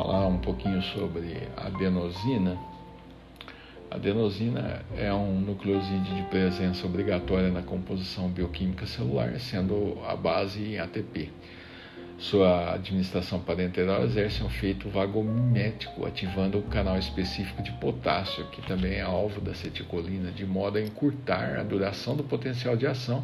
Falar 0.00 0.28
um 0.28 0.38
pouquinho 0.38 0.80
sobre 0.80 1.46
adenosina. 1.58 2.56
A 3.90 3.96
adenosina 3.96 4.80
é 4.96 5.12
um 5.12 5.38
nucleosídeo 5.38 6.14
de 6.14 6.22
presença 6.30 6.86
obrigatória 6.86 7.50
na 7.50 7.60
composição 7.60 8.30
bioquímica 8.30 8.86
celular, 8.86 9.38
sendo 9.38 9.98
a 10.08 10.16
base 10.16 10.62
em 10.62 10.78
ATP. 10.78 11.30
Sua 12.16 12.72
administração 12.76 13.40
parenteral 13.40 14.02
exerce 14.04 14.42
um 14.42 14.46
efeito 14.46 14.88
vagomimético, 14.88 16.06
ativando 16.06 16.56
o 16.56 16.62
canal 16.62 16.96
específico 16.96 17.62
de 17.62 17.72
potássio, 17.72 18.46
que 18.46 18.62
também 18.62 18.94
é 18.94 19.02
alvo 19.02 19.38
da 19.38 19.50
acetilcolina, 19.50 20.30
de 20.30 20.46
modo 20.46 20.78
a 20.78 20.80
encurtar 20.80 21.58
a 21.58 21.62
duração 21.62 22.16
do 22.16 22.24
potencial 22.24 22.74
de 22.74 22.86
ação 22.86 23.22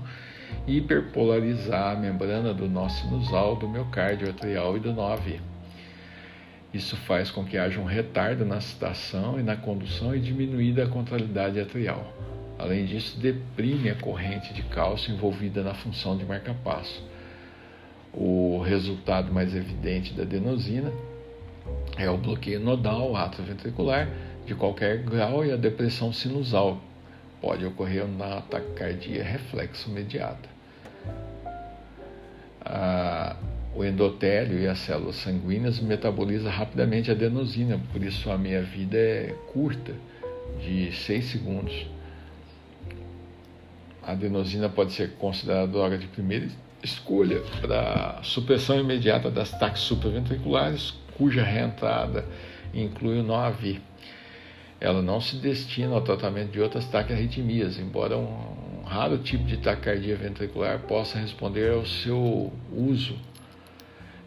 e 0.67 0.77
hiperpolarizar 0.77 1.97
a 1.97 1.99
membrana 1.99 2.53
do 2.53 2.69
nó 2.69 2.87
sinusal, 2.87 3.57
do 3.57 3.67
miocárdio 3.67 4.29
atrial 4.29 4.77
e 4.77 4.81
do 4.81 4.93
nó 4.93 5.15
AV. 5.15 5.56
Isso 6.73 6.97
faz 6.97 7.31
com 7.31 7.45
que 7.45 7.57
haja 7.57 7.81
um 7.81 7.85
retardo 7.85 8.45
na 8.45 8.61
citação 8.61 9.39
e 9.39 9.43
na 9.43 9.57
condução 9.57 10.15
e 10.15 10.21
diminuída 10.21 10.85
a 10.85 10.89
contralidade 10.89 11.59
atrial. 11.59 12.13
Além 12.59 12.87
disso, 12.87 13.19
deprime 13.19 13.91
a 13.91 13.95
corrente 13.95 14.53
de 14.53 14.63
cálcio 14.63 15.13
envolvida 15.13 15.63
na 15.63 15.75
função 15.75 16.17
de 16.17 16.25
marca-passo. 16.25 17.03
O 18.13 18.63
resultado 18.63 19.33
mais 19.33 19.55
evidente 19.55 20.15
da 20.15 20.23
adenosina 20.23 20.91
é 21.99 22.09
o 22.11 22.17
bloqueio 22.17 22.61
nodal 22.61 23.15
atroventricular 23.15 24.09
de 24.47 24.55
qualquer 24.55 24.99
grau 24.99 25.45
e 25.45 25.53
a 25.53 25.57
depressão 25.57 26.13
sinusal. 26.13 26.81
Pode 27.41 27.65
ocorrer 27.67 28.07
na 28.07 28.41
taquicardia 28.41 29.23
reflexo 29.23 29.91
imediata. 29.91 30.49
A 32.65 33.37
o 33.77 33.85
endotélio 33.85 34.59
e 34.59 34.67
as 34.67 34.79
células 34.79 35.17
sanguíneas 35.17 35.79
metabolizam 35.81 36.51
rapidamente 36.51 37.11
a 37.11 37.15
adenosina, 37.15 37.79
por 37.93 38.03
isso 38.03 38.31
a 38.31 38.39
minha 38.39 38.63
vida 38.63 38.97
é 38.97 39.35
curta, 39.53 39.93
de 40.61 40.91
6 40.93 41.25
segundos. 41.27 41.87
A 44.03 44.13
adenosina 44.13 44.69
pode 44.69 44.93
ser 44.93 45.13
considerada 45.19 45.67
droga 45.67 45.99
de 45.99 46.07
primeira 46.07 46.49
escolha 46.83 47.43
para 47.61 48.21
supressão 48.23 48.79
imediata 48.79 49.31
das 49.31 49.51
taxas 49.51 49.81
supraventriculares, 49.81 50.95
cuja 51.19 51.43
reentrada 51.43 52.25
inclui 52.73 53.19
o 53.21 53.23
NOAV. 53.23 53.81
Ela 54.81 55.03
não 55.03 55.21
se 55.21 55.37
destina 55.37 55.95
ao 55.95 56.01
tratamento 56.01 56.53
de 56.53 56.61
outras 56.61 56.87
taquiarritmias, 56.87 57.79
embora 57.79 58.17
um 58.17 58.83
raro 58.85 59.19
tipo 59.19 59.45
de 59.45 59.57
taquicardia 59.59 60.17
ventricular 60.17 60.79
possa 60.81 61.19
responder 61.19 61.73
ao 61.73 61.85
seu 61.85 62.53
uso. 62.73 63.17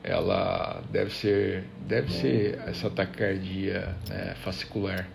Ela 0.03 0.81
deve 0.91 1.11
ser, 1.11 1.65
deve 1.87 2.11
ser 2.11 2.59
essa 2.67 2.89
taquicardia 2.89 3.95
né, 4.07 4.35
fascicular 4.43 5.07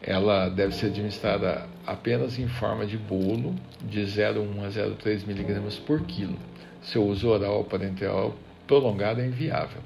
ela 0.00 0.48
deve 0.48 0.74
ser 0.74 0.86
administrada 0.86 1.66
apenas 1.86 2.38
em 2.38 2.46
forma 2.46 2.86
de 2.86 2.96
bolo 2.96 3.54
de 3.82 4.00
0,1 4.02 4.64
a 4.64 4.68
0,3 4.68 5.28
mg 5.28 5.80
por 5.80 6.02
quilo. 6.02 6.38
Seu 6.82 7.04
uso 7.04 7.28
oral 7.28 7.64
parenteral 7.64 8.36
prolongado 8.66 9.20
é 9.20 9.26
inviável. 9.26 9.80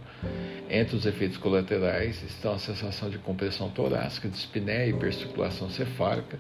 Entre 0.69 0.97
os 0.97 1.07
efeitos 1.07 1.39
colaterais 1.39 2.23
estão 2.23 2.53
a 2.53 2.59
sensação 2.59 3.09
de 3.09 3.19
compressão 3.19 3.71
torácica, 3.71 4.29
dispneia 4.29 4.87
e 4.87 4.91
hipercirculação 4.91 5.71
cefálica, 5.71 6.39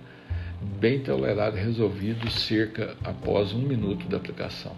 bem 0.79 1.01
tolerado 1.01 1.57
e 1.57 1.61
resolvido 1.61 2.31
cerca 2.31 2.95
após 3.03 3.53
um 3.53 3.63
minuto 3.63 4.07
da 4.07 4.19
aplicação. 4.19 4.77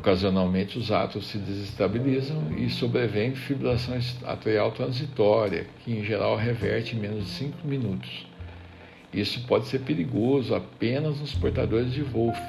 Ocasionalmente, 0.00 0.78
os 0.78 0.90
átomos 0.90 1.26
se 1.26 1.36
desestabilizam 1.36 2.56
e 2.56 2.70
sobrevém 2.70 3.34
fibrilação 3.34 3.98
atrial 4.24 4.72
transitória, 4.72 5.66
que 5.84 5.92
em 5.92 6.02
geral 6.02 6.36
reverte 6.36 6.96
em 6.96 6.98
menos 6.98 7.26
de 7.26 7.30
5 7.32 7.68
minutos. 7.68 8.26
Isso 9.12 9.46
pode 9.46 9.66
ser 9.66 9.80
perigoso 9.80 10.54
apenas 10.54 11.20
nos 11.20 11.34
portadores 11.34 11.92
de 11.92 12.00
Wolff, 12.00 12.40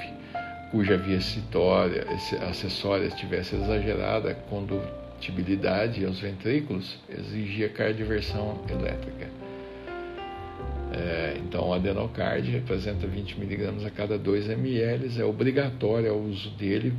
cuja 0.72 0.95
via 0.95 1.20
citória, 1.20 2.08
acessória 2.49 3.08
estivesse 3.08 3.54
exagerada, 3.58 4.32
a 4.32 4.36
condutibilidade 4.36 6.06
aos 6.06 6.22
ventrículos 6.22 6.99
exigia 7.10 7.68
cardioversão 7.68 8.62
elétrica. 8.70 9.41
É, 10.94 11.38
então, 11.38 11.70
o 11.70 11.74
adenocard 11.74 12.50
representa 12.50 13.08
20 13.08 13.39
mg 13.39 13.86
a 13.86 13.89
cada 13.89 14.18
2 14.18 14.50
ml, 14.50 15.22
é 15.22 15.24
obrigatório 15.24 16.14
o 16.14 16.30
uso 16.30 16.50
dele 16.52 16.94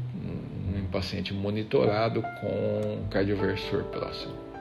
em 0.74 0.86
paciente 0.86 1.34
monitorado 1.34 2.22
com 2.22 3.06
cardioversor 3.10 3.84
próximo. 3.84 4.51